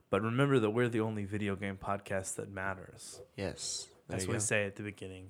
But 0.09 0.21
remember 0.21 0.59
that 0.59 0.69
we're 0.69 0.89
the 0.89 1.01
only 1.01 1.25
video 1.25 1.55
game 1.55 1.77
podcast 1.81 2.35
that 2.35 2.51
matters. 2.51 3.19
Yes. 3.35 3.87
There 4.07 4.17
That's 4.17 4.27
what 4.27 4.33
we 4.35 4.39
say 4.39 4.65
at 4.65 4.75
the 4.75 4.83
beginning 4.83 5.29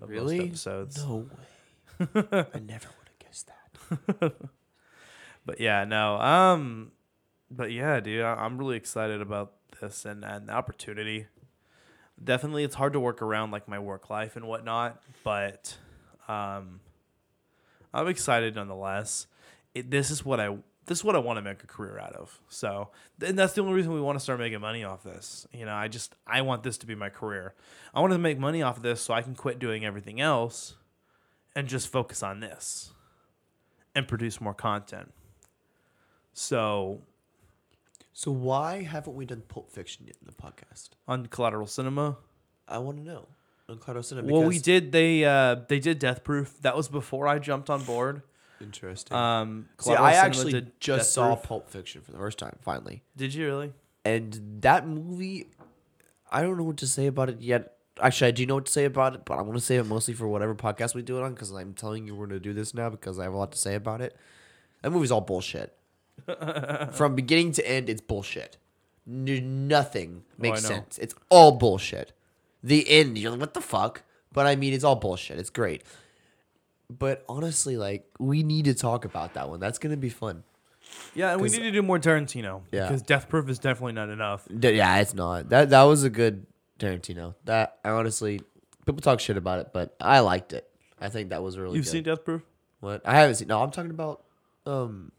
of 0.00 0.08
Really? 0.08 0.38
most 0.38 0.48
episodes. 0.48 1.04
No 1.04 1.28
way. 2.10 2.46
I 2.52 2.58
never 2.58 2.88
would 2.88 3.08
have 3.08 3.18
guessed 3.18 3.48
that. 3.48 4.32
But 5.46 5.58
yeah, 5.58 5.84
no. 5.84 6.16
Um, 6.20 6.92
but 7.50 7.72
yeah, 7.72 7.98
dude, 8.00 8.22
I, 8.22 8.34
I'm 8.34 8.58
really 8.58 8.76
excited 8.76 9.22
about 9.22 9.54
this 9.80 10.04
and, 10.04 10.22
and 10.22 10.48
the 10.48 10.52
opportunity 10.52 11.26
definitely 12.22 12.62
it's 12.62 12.74
hard 12.74 12.92
to 12.92 13.00
work 13.00 13.22
around 13.22 13.50
like 13.50 13.66
my 13.66 13.78
work 13.78 14.10
life 14.10 14.36
and 14.36 14.46
whatnot, 14.46 15.02
but 15.24 15.76
um, 16.28 16.80
I'm 17.94 18.06
excited 18.08 18.54
nonetheless. 18.54 19.26
It, 19.74 19.90
this 19.90 20.10
is 20.10 20.24
what 20.24 20.38
I 20.40 20.58
this 20.86 20.98
is 20.98 21.04
what 21.04 21.14
I 21.14 21.18
want 21.18 21.36
to 21.36 21.42
make 21.42 21.62
a 21.62 21.66
career 21.66 21.98
out 21.98 22.14
of. 22.14 22.40
So, 22.48 22.88
and 23.24 23.38
that's 23.38 23.52
the 23.52 23.60
only 23.62 23.74
reason 23.74 23.92
we 23.92 24.00
want 24.00 24.16
to 24.16 24.20
start 24.20 24.38
making 24.40 24.60
money 24.60 24.82
off 24.84 25.02
this. 25.02 25.46
You 25.52 25.64
know, 25.66 25.74
I 25.74 25.88
just 25.88 26.14
I 26.26 26.42
want 26.42 26.62
this 26.62 26.78
to 26.78 26.86
be 26.86 26.94
my 26.94 27.08
career. 27.10 27.54
I 27.94 28.00
want 28.00 28.12
to 28.12 28.18
make 28.18 28.38
money 28.38 28.62
off 28.62 28.76
of 28.78 28.82
this 28.82 29.00
so 29.00 29.14
I 29.14 29.22
can 29.22 29.34
quit 29.34 29.58
doing 29.58 29.84
everything 29.84 30.20
else 30.20 30.74
and 31.54 31.68
just 31.68 31.88
focus 31.88 32.22
on 32.22 32.40
this 32.40 32.92
and 33.94 34.06
produce 34.08 34.40
more 34.40 34.54
content. 34.54 35.12
So, 36.32 37.02
So 38.12 38.30
why 38.30 38.82
haven't 38.82 39.14
we 39.14 39.26
done 39.26 39.42
Pulp 39.48 39.70
Fiction 39.70 40.06
yet 40.06 40.16
in 40.20 40.26
the 40.26 40.32
podcast? 40.32 40.90
on 41.08 41.26
Collateral 41.26 41.66
Cinema, 41.66 42.16
I 42.68 42.78
want 42.78 42.98
to 42.98 43.02
know. 43.02 43.26
On 43.68 43.78
Collateral 43.78 44.02
Cinema. 44.02 44.32
well, 44.32 44.44
we 44.44 44.58
did 44.58 44.92
they 44.92 45.24
uh 45.24 45.56
they 45.68 45.78
did 45.78 45.98
Death 45.98 46.24
Proof. 46.24 46.60
That 46.62 46.76
was 46.76 46.88
before 46.88 47.26
I 47.28 47.38
jumped 47.38 47.68
on 47.70 47.82
board. 47.84 48.22
Interesting. 48.60 49.16
Um, 49.16 49.68
See, 49.78 49.84
Collateral 49.84 50.06
I 50.06 50.10
Cinema 50.12 50.26
actually 50.26 50.52
did 50.52 50.64
Death 50.66 50.74
just 50.80 51.12
saw 51.12 51.34
Proof. 51.34 51.48
Pulp 51.48 51.70
Fiction 51.70 52.02
for 52.02 52.12
the 52.12 52.18
first 52.18 52.38
time, 52.38 52.56
finally. 52.62 53.02
Did 53.16 53.32
you 53.34 53.46
really? 53.46 53.72
And 54.04 54.58
that 54.60 54.86
movie, 54.86 55.46
I 56.30 56.42
don't 56.42 56.56
know 56.56 56.64
what 56.64 56.76
to 56.78 56.86
say 56.86 57.06
about 57.06 57.28
it 57.30 57.40
yet. 57.40 57.74
Actually, 58.00 58.28
I 58.28 58.30
do 58.32 58.46
know 58.46 58.54
what 58.54 58.66
to 58.66 58.72
say 58.72 58.84
about 58.84 59.14
it, 59.14 59.24
but 59.24 59.38
I 59.38 59.42
want 59.42 59.58
to 59.58 59.64
say 59.64 59.76
it 59.76 59.84
mostly 59.84 60.14
for 60.14 60.26
whatever 60.28 60.54
podcast 60.54 60.94
we 60.94 61.02
do 61.02 61.18
it 61.18 61.22
on 61.22 61.34
because 61.34 61.50
I'm 61.50 61.74
telling 61.74 62.06
you 62.06 62.14
we're 62.14 62.26
going 62.26 62.40
to 62.40 62.42
do 62.42 62.54
this 62.54 62.72
now 62.74 62.88
because 62.88 63.18
I 63.18 63.24
have 63.24 63.32
a 63.34 63.36
lot 63.36 63.52
to 63.52 63.58
say 63.58 63.74
about 63.74 64.00
it. 64.00 64.16
That 64.82 64.90
movie's 64.90 65.10
all 65.10 65.20
bullshit. 65.20 65.76
From 66.92 67.14
beginning 67.14 67.52
to 67.52 67.66
end, 67.68 67.88
it's 67.90 68.00
bullshit. 68.00 68.56
N- 69.08 69.68
nothing 69.68 70.22
makes 70.38 70.64
Oh, 70.64 70.68
know. 70.68 70.74
sense. 70.76 70.98
It's 70.98 71.14
all 71.28 71.52
bullshit. 71.52 72.12
The 72.62 72.88
end, 72.88 73.18
you're 73.18 73.30
like, 73.32 73.40
what 73.40 73.54
the 73.54 73.60
fuck? 73.60 74.02
But 74.32 74.46
I 74.46 74.54
mean, 74.56 74.72
it's 74.72 74.84
all 74.84 74.96
bullshit. 74.96 75.38
It's 75.38 75.50
great. 75.50 75.82
But 76.98 77.24
honestly, 77.28 77.76
like, 77.76 78.04
we 78.18 78.42
need 78.42 78.64
to 78.66 78.74
talk 78.74 79.04
about 79.04 79.34
that 79.34 79.48
one. 79.48 79.60
That's 79.60 79.78
going 79.78 79.92
to 79.92 79.96
be 79.96 80.08
fun. 80.10 80.42
Yeah, 81.14 81.32
and 81.32 81.40
we 81.40 81.48
'Cause- 81.48 81.56
need 81.58 81.64
to 81.64 81.70
do 81.70 81.82
more 81.82 81.98
Tarantino. 82.00 82.62
Yeah. 82.72 82.88
because 82.88 83.02
Death 83.02 83.28
Proof 83.28 83.48
is 83.48 83.58
definitely 83.60 83.92
not 83.92 84.08
enough. 84.08 84.46
D- 84.58 84.72
Yeah, 84.72 84.98
it's 84.98 85.14
not. 85.14 85.48
That 85.50 85.70
that 85.70 85.82
was 85.84 86.02
a 86.02 86.10
good 86.10 86.46
Tarantino. 86.80 87.34
That 87.44 87.78
I 87.84 87.90
honestly 87.90 88.40
people 88.86 89.00
talk 89.00 89.20
shit 89.20 89.36
about 89.36 89.60
it, 89.60 89.68
but 89.72 89.94
I 90.00 90.18
liked 90.20 90.52
it. 90.52 90.68
I 91.00 91.08
think 91.08 91.30
that 91.30 91.42
was 91.42 91.56
really 91.58 91.76
You've 91.76 91.84
good. 91.84 91.90
seen 91.92 92.02
Death 92.02 92.24
Proof? 92.24 92.42
what? 92.80 93.02
I 93.06 93.14
haven't 93.14 93.36
seen. 93.36 93.46
No, 93.48 93.62
I'm 93.62 93.70
talking 93.70 93.90
about 93.92 94.24
um 94.66 95.12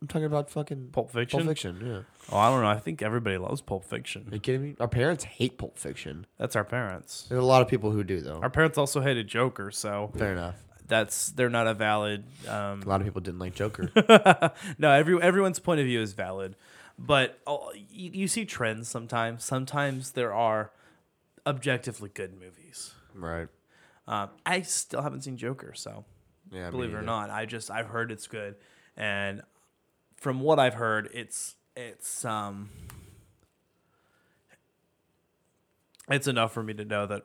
I'm 0.00 0.06
talking 0.06 0.26
about 0.26 0.48
fucking 0.50 0.90
Pulp 0.92 1.10
Fiction. 1.10 1.40
Pulp 1.40 1.48
Fiction, 1.48 1.82
yeah. 1.84 2.00
Oh, 2.30 2.38
I 2.38 2.50
don't 2.50 2.62
know. 2.62 2.68
I 2.68 2.78
think 2.78 3.02
everybody 3.02 3.36
loves 3.38 3.60
Pulp 3.60 3.84
Fiction. 3.84 4.28
Are 4.30 4.34
you 4.34 4.40
kidding 4.40 4.62
me? 4.62 4.76
Our 4.78 4.86
parents 4.86 5.24
hate 5.24 5.58
Pulp 5.58 5.76
Fiction. 5.76 6.26
That's 6.38 6.54
our 6.54 6.62
parents. 6.62 7.26
There's 7.28 7.42
a 7.42 7.46
lot 7.46 7.62
of 7.62 7.66
people 7.68 7.90
who 7.90 8.04
do 8.04 8.20
though. 8.20 8.38
Our 8.40 8.50
parents 8.50 8.78
also 8.78 9.00
hated 9.00 9.26
Joker, 9.26 9.72
so 9.72 10.12
Fair 10.16 10.30
enough. 10.32 10.54
That's 10.88 11.30
they're 11.30 11.48
not 11.50 11.66
a 11.66 11.74
valid. 11.74 12.24
Um, 12.48 12.82
A 12.82 12.88
lot 12.88 13.00
of 13.00 13.06
people 13.06 13.20
didn't 13.20 13.38
like 13.38 13.54
Joker. 13.54 13.90
no, 14.78 14.90
every 14.90 15.20
everyone's 15.22 15.58
point 15.58 15.80
of 15.80 15.86
view 15.86 16.00
is 16.00 16.12
valid, 16.14 16.56
but 16.98 17.38
oh, 17.46 17.72
you, 17.74 18.10
you 18.12 18.28
see 18.28 18.44
trends 18.44 18.88
sometimes. 18.88 19.44
Sometimes 19.44 20.12
there 20.12 20.32
are 20.34 20.72
objectively 21.46 22.10
good 22.12 22.32
movies. 22.38 22.92
right. 23.14 23.48
Um, 24.06 24.30
I 24.46 24.62
still 24.62 25.02
haven't 25.02 25.20
seen 25.22 25.36
Joker, 25.36 25.74
so 25.74 26.04
Yeah. 26.50 26.70
believe 26.70 26.90
it 26.94 26.96
or 26.96 27.02
not, 27.02 27.28
I 27.30 27.44
just 27.44 27.70
I've 27.70 27.88
heard 27.88 28.10
it's 28.10 28.26
good, 28.26 28.56
and 28.96 29.42
from 30.16 30.40
what 30.40 30.58
I've 30.58 30.74
heard, 30.74 31.10
it's 31.12 31.54
it's 31.76 32.24
um 32.24 32.70
it's 36.10 36.26
enough 36.26 36.52
for 36.52 36.62
me 36.62 36.72
to 36.74 36.84
know 36.84 37.06
that 37.06 37.24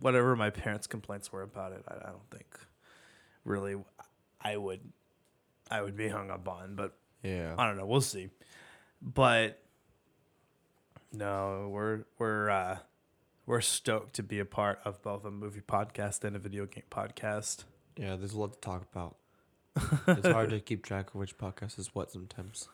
whatever 0.00 0.34
my 0.36 0.50
parents' 0.50 0.86
complaints 0.86 1.30
were 1.32 1.42
about 1.42 1.72
it, 1.72 1.84
I, 1.86 1.94
I 1.96 2.10
don't 2.10 2.30
think 2.30 2.46
really 3.46 3.76
I 4.40 4.56
would 4.56 4.80
I 5.70 5.80
would 5.82 5.96
be 5.96 6.08
hung 6.08 6.30
up 6.30 6.48
on, 6.48 6.74
but 6.74 6.96
Yeah. 7.22 7.54
I 7.58 7.66
don't 7.66 7.76
know. 7.76 7.86
We'll 7.86 8.00
see. 8.00 8.28
But 9.00 9.62
no, 11.12 11.68
we're 11.72 12.04
we're 12.18 12.50
uh, 12.50 12.78
we're 13.46 13.60
stoked 13.60 14.14
to 14.14 14.22
be 14.22 14.38
a 14.40 14.44
part 14.44 14.80
of 14.84 15.02
both 15.02 15.24
a 15.24 15.30
movie 15.30 15.60
podcast 15.60 16.24
and 16.24 16.36
a 16.36 16.38
video 16.38 16.66
game 16.66 16.84
podcast. 16.90 17.64
Yeah, 17.96 18.16
there's 18.16 18.34
a 18.34 18.38
lot 18.40 18.52
to 18.54 18.60
talk 18.60 18.82
about. 18.92 19.16
it's 20.08 20.26
hard 20.28 20.50
to 20.50 20.60
keep 20.60 20.84
track 20.84 21.08
of 21.08 21.14
which 21.16 21.36
podcast 21.38 21.78
is 21.78 21.94
what 21.94 22.10
sometimes. 22.10 22.68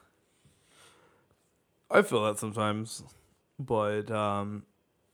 I 1.90 2.02
feel 2.02 2.24
that 2.24 2.38
sometimes, 2.38 3.02
but 3.58 4.11
um, 4.11 4.62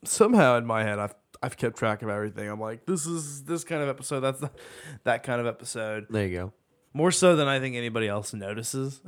somehow 0.05 0.57
in 0.59 0.67
my 0.67 0.85
head, 0.85 0.99
I've 0.99 1.15
I've 1.43 1.57
kept 1.57 1.77
track 1.77 2.03
of 2.03 2.09
everything. 2.09 2.49
I'm 2.49 2.61
like, 2.61 2.87
this 2.87 3.07
is 3.07 3.45
this 3.45 3.65
kind 3.65 3.83
of 3.83 3.89
episode. 3.89 4.21
That's 4.21 4.41
the, 4.41 4.51
that 5.05 5.23
kind 5.23 5.41
of 5.41 5.47
episode. 5.47 6.07
There 6.11 6.27
you 6.27 6.37
go. 6.37 6.53
More 6.95 7.13
so 7.13 7.37
than 7.37 7.49
I 7.49 7.61
think 7.61 7.77
anybody 7.77 8.09
else 8.09 8.35
notices. 8.35 9.01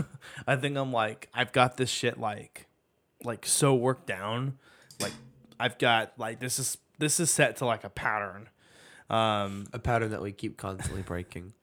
I 0.46 0.56
think 0.56 0.76
I'm 0.76 0.92
like, 0.92 1.28
I've 1.32 1.52
got 1.52 1.76
this 1.76 1.88
shit 1.88 2.18
like, 2.18 2.66
like 3.24 3.46
so 3.46 3.74
worked 3.74 4.06
down. 4.06 4.58
Like 5.00 5.12
I've 5.58 5.78
got 5.78 6.12
like 6.18 6.40
this 6.40 6.58
is 6.58 6.78
this 6.98 7.20
is 7.20 7.30
set 7.30 7.56
to 7.56 7.66
like 7.66 7.84
a 7.84 7.90
pattern. 7.90 8.48
Um, 9.10 9.66
A 9.72 9.78
pattern 9.78 10.10
that 10.10 10.20
we 10.20 10.32
keep 10.32 10.58
constantly 10.58 11.02
breaking. 11.02 11.54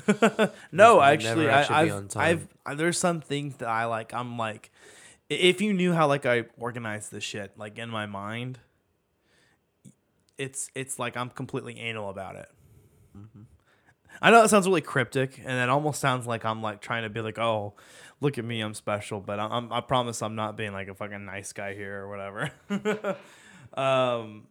no, 0.72 1.00
actually, 1.00 1.48
I, 1.48 1.82
I've. 1.82 2.16
I've, 2.16 2.48
I, 2.66 2.74
there's 2.74 2.98
some 2.98 3.20
things 3.20 3.56
that 3.56 3.68
I 3.68 3.86
like. 3.86 4.12
I'm 4.12 4.36
like, 4.36 4.70
if 5.30 5.60
you 5.60 5.72
knew 5.72 5.92
how 5.92 6.06
like 6.06 6.26
I 6.26 6.44
organize 6.58 7.08
this 7.08 7.24
shit, 7.24 7.52
like 7.56 7.78
in 7.78 7.88
my 7.88 8.06
mind, 8.06 8.58
it's 10.42 10.70
it's 10.74 10.98
like 10.98 11.16
I'm 11.16 11.30
completely 11.30 11.78
anal 11.78 12.10
about 12.10 12.36
it. 12.36 12.48
Mm-hmm. 13.16 13.42
I 14.20 14.30
know 14.30 14.42
that 14.42 14.50
sounds 14.50 14.66
really 14.66 14.80
cryptic, 14.80 15.38
and 15.38 15.58
it 15.58 15.68
almost 15.68 16.00
sounds 16.00 16.26
like 16.26 16.44
I'm 16.44 16.60
like 16.62 16.80
trying 16.80 17.04
to 17.04 17.10
be 17.10 17.20
like, 17.20 17.38
oh, 17.38 17.74
look 18.20 18.38
at 18.38 18.44
me, 18.44 18.60
I'm 18.60 18.74
special. 18.74 19.20
But 19.20 19.38
I'm, 19.40 19.72
I 19.72 19.80
promise 19.80 20.20
I'm 20.20 20.34
not 20.34 20.56
being 20.56 20.72
like 20.72 20.88
a 20.88 20.94
fucking 20.94 21.24
nice 21.24 21.52
guy 21.52 21.74
here 21.74 22.02
or 22.02 22.08
whatever. 22.08 22.50
um, 23.74 24.48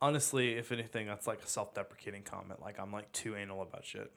honestly, 0.00 0.54
if 0.54 0.72
anything, 0.72 1.06
that's 1.06 1.26
like 1.26 1.42
a 1.42 1.48
self-deprecating 1.48 2.22
comment. 2.22 2.60
Like 2.60 2.78
I'm 2.78 2.92
like 2.92 3.10
too 3.12 3.36
anal 3.36 3.62
about 3.62 3.84
shit. 3.84 4.10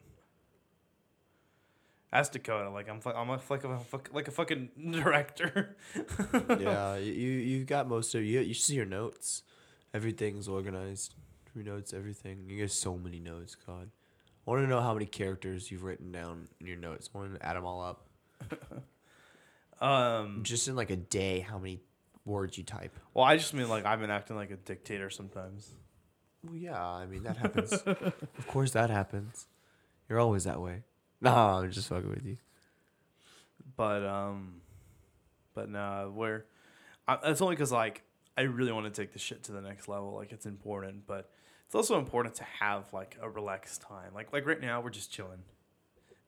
As 2.12 2.28
Dakota, 2.28 2.68
like 2.68 2.90
I'm, 2.90 3.00
I'm 3.06 3.30
a, 3.30 3.40
like 3.48 3.64
a 3.64 3.80
like 4.12 4.28
a 4.28 4.30
fucking 4.30 4.68
director. 4.90 5.76
yeah, 6.60 6.96
you 6.96 7.12
you 7.12 7.30
you 7.30 7.64
got 7.64 7.88
most 7.88 8.14
of 8.14 8.22
you. 8.22 8.40
You 8.40 8.52
see 8.54 8.74
your 8.74 8.84
notes. 8.84 9.42
Everything's 9.94 10.46
organized. 10.46 11.14
Your 11.54 11.64
notes, 11.64 11.92
everything. 11.94 12.44
You 12.48 12.58
get 12.58 12.70
so 12.70 12.96
many 12.96 13.18
notes. 13.18 13.54
God, 13.54 13.90
I 14.46 14.50
want 14.50 14.62
to 14.62 14.68
know 14.68 14.80
how 14.80 14.92
many 14.92 15.06
characters 15.06 15.70
you've 15.70 15.84
written 15.84 16.12
down 16.12 16.48
in 16.60 16.66
your 16.66 16.76
notes. 16.76 17.08
I 17.14 17.18
want 17.18 17.34
to 17.34 17.46
add 17.46 17.56
them 17.56 17.64
all 17.64 17.82
up. 17.82 18.06
um, 19.80 20.40
Just 20.42 20.68
in 20.68 20.76
like 20.76 20.90
a 20.90 20.96
day, 20.96 21.40
how 21.40 21.58
many 21.58 21.80
words 22.24 22.56
you 22.58 22.64
type? 22.64 22.98
well, 23.14 23.24
I 23.24 23.36
just 23.36 23.54
mean 23.54 23.68
like 23.68 23.84
I've 23.86 24.00
been 24.00 24.10
acting 24.10 24.36
like 24.36 24.50
a 24.50 24.56
dictator 24.56 25.10
sometimes. 25.10 25.72
Well, 26.44 26.56
yeah, 26.56 26.82
I 26.82 27.06
mean 27.06 27.22
that 27.22 27.36
happens. 27.36 27.72
of 27.86 28.46
course, 28.48 28.72
that 28.72 28.90
happens. 28.90 29.46
You're 30.08 30.20
always 30.20 30.44
that 30.44 30.60
way. 30.60 30.82
No, 31.30 31.34
I'm 31.34 31.70
just 31.70 31.88
fucking 31.88 32.10
with 32.10 32.24
you. 32.26 32.36
but 33.76 34.04
um 34.04 34.60
but 35.54 35.68
no 35.70 36.12
we're 36.14 36.44
I, 37.06 37.18
it's 37.24 37.40
only 37.40 37.54
because 37.54 37.70
like 37.72 38.02
i 38.36 38.42
really 38.42 38.72
want 38.72 38.92
to 38.92 39.00
take 39.02 39.12
the 39.12 39.18
shit 39.18 39.42
to 39.44 39.52
the 39.52 39.60
next 39.60 39.86
level 39.88 40.14
like 40.14 40.32
it's 40.32 40.46
important 40.46 41.06
but 41.06 41.30
it's 41.66 41.74
also 41.74 41.98
important 41.98 42.34
to 42.36 42.44
have 42.60 42.92
like 42.92 43.16
a 43.22 43.28
relaxed 43.30 43.82
time 43.82 44.12
like 44.14 44.32
like 44.32 44.46
right 44.46 44.60
now 44.60 44.80
we're 44.80 44.90
just 44.90 45.10
chilling 45.12 45.42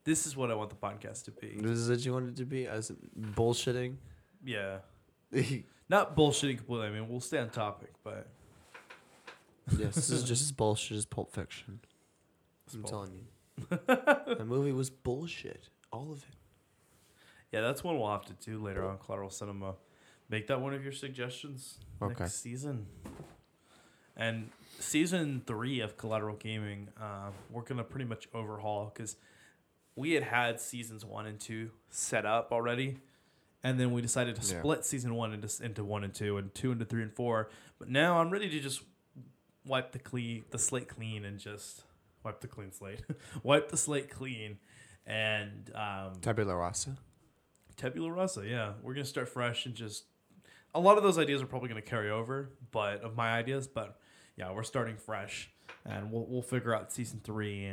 this 0.05 0.27
is 0.27 0.37
what 0.37 0.51
i 0.51 0.55
want 0.55 0.71
the 0.71 0.77
podcast 0.77 1.25
to 1.25 1.31
be 1.33 1.57
This 1.61 1.79
is 1.79 1.89
what 1.91 2.05
you 2.05 2.13
want 2.13 2.29
it 2.29 2.37
to 2.37 2.45
be 2.45 2.67
as 2.67 2.93
bullshitting. 3.19 3.97
yeah 4.45 4.79
not 5.89 6.17
bullshitting 6.17 6.59
completely 6.59 6.87
i 6.87 6.91
mean 6.91 7.09
we'll 7.09 7.21
stay 7.21 7.39
on 7.39 7.51
topic 7.51 7.93
but 8.05 8.29
yes, 9.79 9.95
this 9.97 10.11
is 10.11 10.23
just 10.23 10.43
as 10.43 10.53
bullshit 10.63 10.97
as 10.99 11.07
Pulp 11.07 11.33
Fiction. 11.33 11.81
I'm 12.73 12.83
Bull- 12.83 12.91
telling 12.91 13.13
you, 13.13 13.25
the 13.69 14.45
movie 14.47 14.73
was 14.73 14.91
bullshit. 14.91 15.69
All 15.93 16.11
of 16.13 16.19
it. 16.19 16.35
yeah 17.53 17.61
that's 17.61 17.85
one 17.85 17.99
we'll 17.99 18.11
have 18.11 18.25
to 18.27 18.33
do 18.35 18.59
later 18.63 18.85
on 18.85 18.99
collateral 18.99 19.31
cinema 19.31 19.75
make 20.29 20.49
that 20.49 20.61
one 20.61 20.75
of 20.75 20.83
your 20.83 20.93
suggestions 20.93 21.79
Okay. 22.03 22.15
next 22.25 22.41
season 22.43 22.87
and 24.17 24.51
season 24.81 25.43
three 25.47 25.79
of 25.81 25.97
collateral 25.97 26.35
gaming 26.37 26.89
uh, 27.01 27.31
we're 27.51 27.63
gonna 27.63 27.85
pretty 27.85 28.05
much 28.07 28.29
overhaul 28.35 28.91
because 28.93 29.17
we 29.97 30.13
had 30.13 30.25
had 30.25 30.61
seasons 30.61 31.05
one 31.05 31.27
and 31.27 31.39
two 31.39 31.71
set 31.91 32.27
up 32.27 32.51
already 32.51 32.99
and 33.63 33.79
then 33.79 33.93
we 33.93 34.03
decided 34.03 34.35
to 34.37 34.43
Yeah. 34.53 34.59
split 34.61 34.85
season 34.85 35.15
one 35.15 35.33
into, 35.33 35.65
into 35.65 35.85
one 35.85 36.03
and 36.03 36.13
two 36.13 36.37
and 36.39 36.53
two 36.55 36.73
into 36.73 36.85
three 36.85 37.03
and 37.03 37.13
four 37.13 37.51
but 37.79 37.89
now 37.89 38.19
i'm 38.21 38.31
ready 38.31 38.49
to 38.51 38.59
just 38.59 38.83
wipe 39.65 39.93
the 39.93 40.01
clean 40.01 40.45
the 40.51 40.59
slate 40.59 40.89
clean 40.89 41.25
and 41.25 41.39
just 41.39 41.85
wipe 42.25 42.41
the 42.41 42.49
clean 42.49 42.73
slate 42.73 43.03
wipe 43.43 43.69
the 43.71 43.77
slate 43.77 44.11
clean 44.11 44.59
and 45.07 45.71
um, 45.75 46.15
Tabula 46.23 46.57
rasa. 46.57 46.97
Tabula 47.77 48.11
rasa, 48.11 48.47
yeah. 48.47 48.73
We're 48.83 48.95
gonna 48.95 49.05
start 49.05 49.29
fresh 49.29 49.67
and 49.67 49.75
just 49.75 50.05
a 50.75 50.81
lot 50.81 50.97
of 50.97 51.03
those 51.05 51.19
ideas 51.19 51.41
are 51.41 51.47
probably 51.47 51.69
going 51.69 51.81
to 51.81 51.89
carry 51.89 52.11
over, 52.11 52.51
but 52.73 53.03
of 53.03 53.15
my 53.15 53.31
ideas, 53.33 53.69
but 53.69 54.01
yeah, 54.37 54.51
we're 54.53 54.65
starting 54.65 54.97
fresh, 54.97 55.49
and 55.85 56.11
we'll 56.11 56.27
we'll 56.27 56.43
figure 56.43 56.75
out 56.75 56.93
season 56.93 57.21
three, 57.23 57.71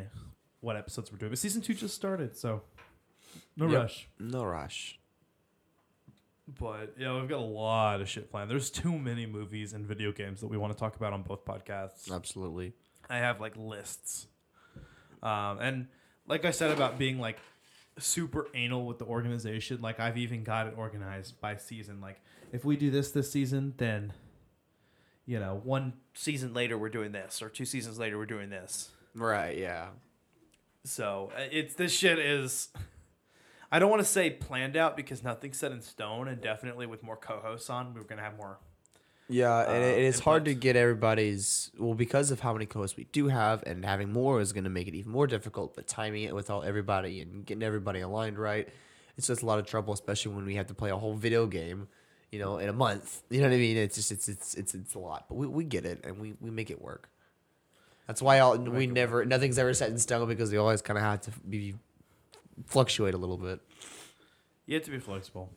what 0.59 0.75
episodes 0.75 1.11
we're 1.11 1.17
doing. 1.17 1.31
But 1.31 1.39
season 1.39 1.61
two 1.63 1.73
just 1.73 1.95
started, 1.95 2.37
so 2.37 2.61
no 3.57 3.65
Yep. 3.67 3.81
rush. 3.81 4.07
No 4.19 4.43
rush. 4.43 4.99
But 6.47 6.95
yeah, 6.99 7.17
we've 7.19 7.29
got 7.29 7.39
a 7.39 7.43
lot 7.43 8.01
of 8.01 8.09
shit 8.09 8.29
planned. 8.29 8.51
There's 8.51 8.69
too 8.69 8.97
many 8.99 9.25
movies 9.25 9.73
and 9.73 9.85
video 9.85 10.11
games 10.11 10.41
that 10.41 10.47
we 10.47 10.57
want 10.57 10.73
to 10.73 10.77
talk 10.79 10.95
about 10.95 11.13
on 11.13 11.23
both 11.23 11.45
podcasts. 11.45 12.11
Absolutely. 12.13 12.73
I 13.09 13.17
have 13.17 13.39
like 13.39 13.55
lists. 13.55 14.27
Um, 15.23 15.60
and 15.60 15.88
like 16.27 16.45
I 16.45 16.51
said 16.51 16.71
about 16.71 16.97
being 16.97 17.19
like 17.19 17.38
super 17.99 18.47
anal 18.53 18.86
with 18.86 18.99
the 18.99 19.05
organization, 19.05 19.81
like 19.81 19.99
I've 19.99 20.17
even 20.17 20.43
got 20.43 20.67
it 20.67 20.73
organized 20.77 21.39
by 21.41 21.57
season. 21.57 22.01
Like 22.01 22.19
if 22.51 22.65
we 22.65 22.75
do 22.77 22.89
this 22.91 23.12
this 23.12 23.31
season, 23.31 23.73
then 23.77 24.13
you 25.25 25.39
know, 25.39 25.62
one 25.63 25.93
season 26.13 26.53
later 26.53 26.77
we're 26.77 26.89
doing 26.89 27.12
this, 27.12 27.41
or 27.41 27.49
two 27.49 27.65
seasons 27.65 27.99
later 27.99 28.17
we're 28.17 28.25
doing 28.25 28.49
this. 28.49 28.89
Right. 29.15 29.57
Yeah. 29.57 29.89
So 30.84 31.31
uh, 31.36 31.43
it's 31.51 31.75
this 31.75 31.93
shit 31.93 32.19
is. 32.19 32.69
I 33.73 33.79
don't 33.79 33.89
want 33.89 34.01
to 34.01 34.07
say 34.07 34.29
planned 34.29 34.75
out 34.75 34.97
because 34.97 35.23
nothing's 35.23 35.57
set 35.57 35.71
in 35.71 35.79
stone, 35.81 36.27
and 36.27 36.41
definitely 36.41 36.88
with 36.88 37.03
more 37.03 37.15
co-hosts 37.15 37.69
on, 37.69 37.93
we're 37.93 38.03
gonna 38.03 38.21
have 38.21 38.36
more. 38.36 38.57
Yeah, 39.32 39.62
and 39.62 39.84
it, 39.84 39.96
Uh, 39.96 39.98
it 40.00 40.04
is 40.04 40.20
hard 40.20 40.46
to 40.46 40.54
get 40.54 40.76
everybody's 40.76 41.72
well 41.78 41.94
because 41.94 42.32
of 42.32 42.41
how 42.41 42.52
many 42.54 42.65
co-hosts 42.65 42.98
we 42.98 43.06
do 43.06 43.30
have, 43.30 43.63
and 43.65 43.86
having 43.86 44.12
more 44.12 44.41
is 44.41 44.52
going 44.52 44.65
to 44.65 44.70
make 44.70 44.88
it 44.89 44.94
even 44.96 45.12
more 45.12 45.26
difficult. 45.26 45.76
But 45.76 45.88
timing 45.88 46.24
it 46.24 46.36
with 46.36 46.50
all 46.50 46.63
everybody 46.63 47.22
and 47.22 47.46
getting 47.46 47.63
everybody 47.63 48.02
aligned 48.02 48.38
right, 48.38 48.67
it's 49.17 49.28
just 49.28 49.41
a 49.41 49.46
lot 49.46 49.58
of 49.60 49.65
trouble, 49.65 49.94
especially 49.94 50.36
when 50.36 50.46
we 50.46 50.56
have 50.56 50.67
to 50.67 50.74
play 50.74 50.89
a 50.89 50.98
whole 50.98 51.15
video 51.15 51.48
game, 51.48 51.88
you 52.32 52.39
know, 52.39 52.58
in 52.58 52.67
a 52.70 52.74
month. 52.74 53.24
You 53.30 53.41
know 53.41 53.48
what 53.48 53.56
I 53.56 53.60
mean? 53.60 53.78
It's 53.78 53.96
just 53.96 54.12
it's 54.12 54.28
it's 54.28 54.54
it's 54.56 54.74
it's 54.76 54.96
a 54.96 55.00
lot, 55.00 55.26
but 55.30 55.36
we, 55.36 55.48
we 55.48 55.63
get 55.63 55.86
it 55.86 56.04
and 56.06 56.20
we, 56.20 56.34
we 56.41 56.52
make 56.52 56.70
it 56.70 56.82
work. 56.82 57.10
That's 58.08 58.22
why 58.22 58.39
all, 58.39 58.58
we 58.58 58.88
never 58.88 59.24
nothing's 59.26 59.58
ever 59.58 59.74
set 59.74 59.89
in 59.91 59.98
stone 59.98 60.28
because 60.28 60.52
we 60.52 60.58
always 60.58 60.82
kind 60.82 60.98
of 60.98 61.04
have 61.06 61.22
to 61.22 61.32
be 61.50 61.76
fluctuate 62.67 63.13
a 63.13 63.17
little 63.17 63.38
bit. 63.38 63.62
You 64.65 64.76
have 64.76 64.84
to 64.86 64.91
be 64.91 65.00
flexible, 65.00 65.50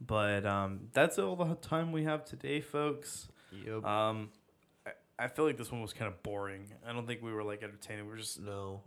but 0.00 0.44
um, 0.46 0.88
that's 0.92 1.18
all 1.18 1.36
the 1.36 1.54
time 1.56 1.92
we 1.92 2.04
have 2.04 2.24
today, 2.24 2.60
folks. 2.60 3.28
Yep. 3.64 3.84
Um, 3.84 4.30
I, 4.86 5.24
I 5.24 5.28
feel 5.28 5.44
like 5.44 5.56
this 5.56 5.72
one 5.72 5.80
was 5.80 5.92
kind 5.92 6.08
of 6.08 6.22
boring. 6.22 6.72
I 6.86 6.92
don't 6.92 7.06
think 7.06 7.22
we 7.22 7.32
were 7.32 7.42
like 7.42 7.62
entertaining. 7.62 8.04
We 8.04 8.12
were 8.12 8.18
just, 8.18 8.40
no. 8.40 8.82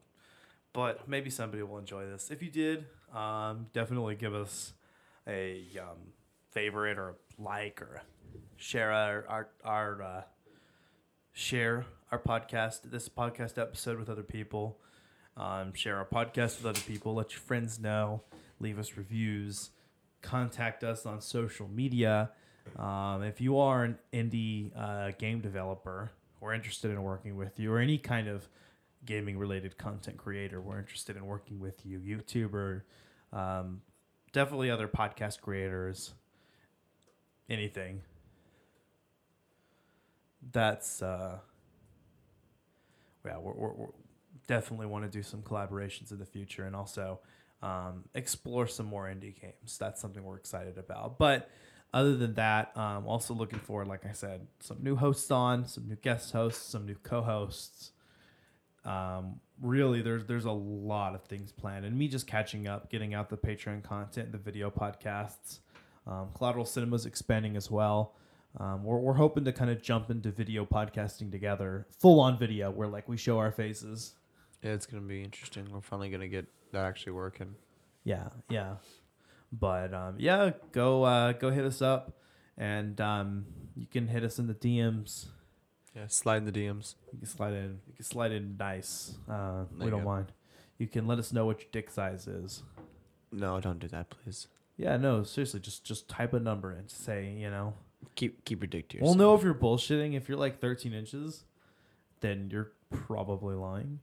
but 0.74 1.08
maybe 1.08 1.30
somebody 1.30 1.64
will 1.64 1.78
enjoy 1.78 2.06
this. 2.06 2.30
If 2.30 2.44
you 2.44 2.52
did, 2.52 2.86
um, 3.14 3.68
definitely 3.74 4.16
give 4.16 4.34
us 4.34 4.74
a 5.28 5.64
um, 5.80 5.98
favorite 6.52 6.98
or 6.98 7.10
a 7.10 7.42
like 7.42 7.82
or 7.82 8.02
share 8.58 8.92
our 8.92 9.26
our, 9.28 9.50
our 9.64 10.04
uh, 10.04 10.22
share 11.34 11.86
our 12.12 12.20
podcast, 12.20 12.82
this 12.86 13.08
podcast 13.10 13.58
episode 13.58 14.00
with 14.00 14.10
other 14.10 14.24
people. 14.24 14.80
Um, 15.38 15.74
share 15.74 15.98
our 15.98 16.06
podcast 16.06 16.58
with 16.58 16.66
other 16.66 16.82
people. 16.82 17.16
Let 17.16 17.32
your 17.32 17.40
friends 17.40 17.80
know. 17.80 18.24
Leave 18.60 18.78
us 18.78 18.98
reviews. 18.98 19.70
Contact 20.22 20.84
us 20.84 21.06
on 21.06 21.22
social 21.22 21.68
media. 21.68 22.32
Um, 22.78 23.24
if 23.24 23.42
you 23.42 23.58
are 23.58 23.84
an 23.84 23.98
indie 24.14 24.72
uh, 24.78 25.12
game 25.18 25.40
developer, 25.42 26.12
we're 26.40 26.54
interested 26.54 26.92
in 26.92 27.02
working 27.02 27.36
with 27.36 27.60
you, 27.60 27.72
or 27.72 27.80
any 27.80 27.98
kind 27.98 28.28
of 28.28 28.48
gaming 29.06 29.38
related 29.38 29.78
content 29.78 30.18
creator, 30.18 30.62
we're 30.62 30.78
interested 30.78 31.16
in 31.16 31.26
working 31.26 31.60
with 31.60 31.86
you. 31.86 32.00
YouTuber, 32.00 32.82
um, 33.32 33.82
definitely 34.34 34.70
other 34.70 34.88
podcast 34.88 35.42
creators, 35.42 36.14
anything. 37.50 38.02
That's 40.52 41.02
uh, 41.02 41.40
yeah, 43.26 43.38
we're, 43.38 43.54
we're, 43.54 43.74
we're 43.74 43.88
definitely 44.48 44.88
want 44.88 45.06
to 45.06 45.10
do 45.10 45.24
some 45.24 45.42
collaborations 45.42 46.12
in 46.12 46.20
the 46.20 46.26
future, 46.26 46.66
and 46.66 46.76
also 46.76 47.20
um, 47.62 48.06
explore 48.14 48.68
some 48.68 48.86
more 48.86 49.06
indie 49.06 49.40
games. 49.40 49.78
That's 49.78 50.00
something 50.00 50.24
we're 50.24 50.38
excited 50.38 50.78
about. 50.78 51.18
But 51.18 51.50
other 51.94 52.16
than 52.16 52.36
that, 52.36 52.76
um, 52.78 53.08
also 53.08 53.34
looking 53.34 53.60
forward, 53.60 53.88
like 53.88 54.06
I 54.06 54.14
said, 54.14 54.48
some 54.60 54.78
new 54.82 54.96
hosts 54.96 55.32
on, 55.32 55.66
some 55.66 55.88
new 55.88 55.96
guest 55.96 56.32
hosts, 56.32 56.64
some 56.72 56.86
new 56.86 56.96
co-hosts. 57.04 57.92
Um, 58.86 59.40
really, 59.62 60.02
there's 60.02 60.26
there's 60.26 60.46
a 60.46 60.52
lot 60.52 61.16
of 61.16 61.24
things 61.24 61.52
planned, 61.52 61.86
and 61.86 61.98
me 61.98 62.08
just 62.08 62.28
catching 62.28 62.68
up, 62.68 62.90
getting 62.90 63.14
out 63.14 63.30
the 63.30 63.38
Patreon 63.38 63.84
content, 63.84 64.32
the 64.32 64.38
video 64.38 64.70
podcasts. 64.70 65.60
Um, 66.08 66.30
Collateral 66.34 66.66
Cinema's 66.66 67.06
expanding 67.06 67.56
as 67.58 67.70
well. 67.70 68.16
Um, 68.58 68.84
we're, 68.84 68.98
we're 68.98 69.14
hoping 69.14 69.46
to 69.46 69.52
kind 69.52 69.70
of 69.70 69.82
jump 69.82 70.10
into 70.10 70.32
video 70.32 70.66
podcasting 70.66 71.32
together, 71.32 71.86
full 72.00 72.20
on 72.20 72.38
video, 72.38 72.72
where 72.72 72.88
like 72.88 73.08
we 73.08 73.18
show 73.18 73.38
our 73.38 73.52
faces. 73.52 74.14
Yeah, 74.64 74.72
it's 74.72 74.86
gonna 74.86 75.04
be 75.04 75.24
interesting. 75.24 75.68
We're 75.72 75.82
finally 75.82 76.10
gonna 76.10 76.28
get 76.28 76.46
that 76.72 76.86
actually 76.86 77.14
working. 77.14 77.56
Yeah, 78.04 78.30
yeah. 78.50 78.76
But 79.52 79.94
um, 79.94 80.16
yeah, 80.18 80.52
go 80.72 81.04
uh, 81.04 81.32
go 81.34 81.50
hit 81.50 81.66
us 81.66 81.82
up, 81.82 82.18
and 82.58 83.00
um, 83.02 83.46
you 83.76 83.88
can 83.88 84.08
hit 84.08 84.24
us 84.24 84.38
in 84.40 84.48
the 84.48 84.54
DMs. 84.54 85.28
Yeah, 85.96 86.08
slide 86.08 86.38
in 86.38 86.46
the 86.46 86.52
DMs. 86.52 86.96
You 87.14 87.20
can 87.20 87.28
slide 87.28 87.54
in. 87.54 87.80
You 87.88 87.94
can 87.96 88.06
slide 88.06 88.32
in 88.32 88.58
nice. 88.58 89.18
Uh, 89.30 89.64
we 89.78 89.90
don't 89.90 90.02
go. 90.02 90.06
mind. 90.06 90.32
You 90.78 90.88
can 90.88 91.08
let 91.08 91.20
us 91.20 91.34
know 91.34 91.46
what 91.46 91.60
your 91.62 91.70
dick 91.72 91.90
size 91.90 92.28
is. 92.28 92.64
No, 93.32 93.60
don't 93.60 93.80
do 93.80 93.88
that, 93.90 94.10
please. 94.10 94.48
Yeah, 94.78 94.98
no, 94.98 95.24
seriously, 95.24 95.60
just 95.60 95.84
just 95.84 96.08
type 96.08 96.34
a 96.34 96.40
number 96.40 96.72
and 96.72 96.90
say, 96.90 97.32
you 97.32 97.50
know. 97.50 97.74
Keep 98.16 98.46
keep 98.46 98.62
your 98.62 98.68
dick 98.68 98.88
to 98.90 98.98
We'll 98.98 99.10
yourself. 99.12 99.18
know 99.18 99.36
if 99.36 99.44
you're 99.44 99.54
bullshitting. 99.54 100.16
If 100.16 100.30
you're 100.30 100.38
like 100.38 100.62
13 100.62 100.94
inches, 100.94 101.44
then 102.22 102.50
you're 102.52 102.72
probably 102.92 103.56
lying. 103.56 104.00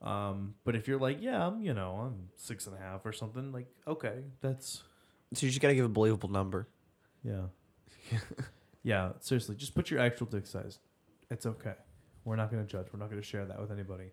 Um, 0.00 0.54
but 0.64 0.76
if 0.76 0.86
you're 0.86 0.98
like, 0.98 1.18
yeah, 1.20 1.46
I'm, 1.46 1.60
you 1.60 1.74
know, 1.74 1.94
I'm 1.94 2.28
six 2.36 2.66
and 2.66 2.76
a 2.76 2.78
half 2.78 3.04
or 3.04 3.12
something, 3.12 3.52
like, 3.52 3.66
okay, 3.86 4.22
that's 4.40 4.82
So 5.34 5.46
you 5.46 5.50
just 5.50 5.60
gotta 5.60 5.74
give 5.74 5.84
a 5.84 5.88
believable 5.88 6.28
number. 6.28 6.68
Yeah. 7.24 7.46
yeah, 8.82 9.12
seriously, 9.20 9.56
just 9.56 9.74
put 9.74 9.90
your 9.90 10.00
actual 10.00 10.26
dick 10.26 10.46
size. 10.46 10.78
It's 11.30 11.46
okay. 11.46 11.74
We're 12.24 12.36
not 12.36 12.50
to 12.50 12.62
judge. 12.64 12.86
We're 12.92 13.00
not 13.00 13.10
to 13.10 13.22
share 13.22 13.46
that 13.46 13.60
with 13.60 13.72
anybody. 13.72 14.12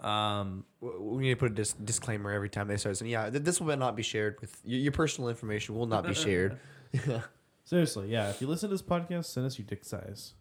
Um, 0.00 0.64
We 0.80 1.22
need 1.22 1.30
to 1.30 1.36
put 1.36 1.52
a 1.52 1.54
dis- 1.54 1.74
disclaimer 1.74 2.32
every 2.32 2.48
time 2.48 2.68
they 2.68 2.76
start 2.76 2.96
saying, 2.96 3.10
"Yeah, 3.10 3.30
th- 3.30 3.42
this 3.42 3.60
will 3.60 3.76
not 3.76 3.96
be 3.96 4.02
shared 4.02 4.40
with 4.40 4.58
your, 4.64 4.80
your 4.80 4.92
personal 4.92 5.28
information. 5.28 5.76
Will 5.76 5.86
not 5.86 6.06
be 6.06 6.14
shared." 6.14 6.58
seriously, 7.64 8.08
yeah, 8.08 8.30
if 8.30 8.40
you 8.40 8.46
listen 8.46 8.68
to 8.68 8.74
this 8.74 8.82
podcast, 8.82 9.26
send 9.26 9.46
us 9.46 9.58
your 9.58 9.66
dick 9.66 9.84
size. 9.84 10.34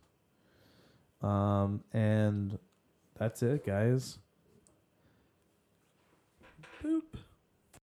Um, 1.21 1.83
and 1.93 2.57
that's 3.17 3.43
it, 3.43 3.65
guys. 3.65 4.17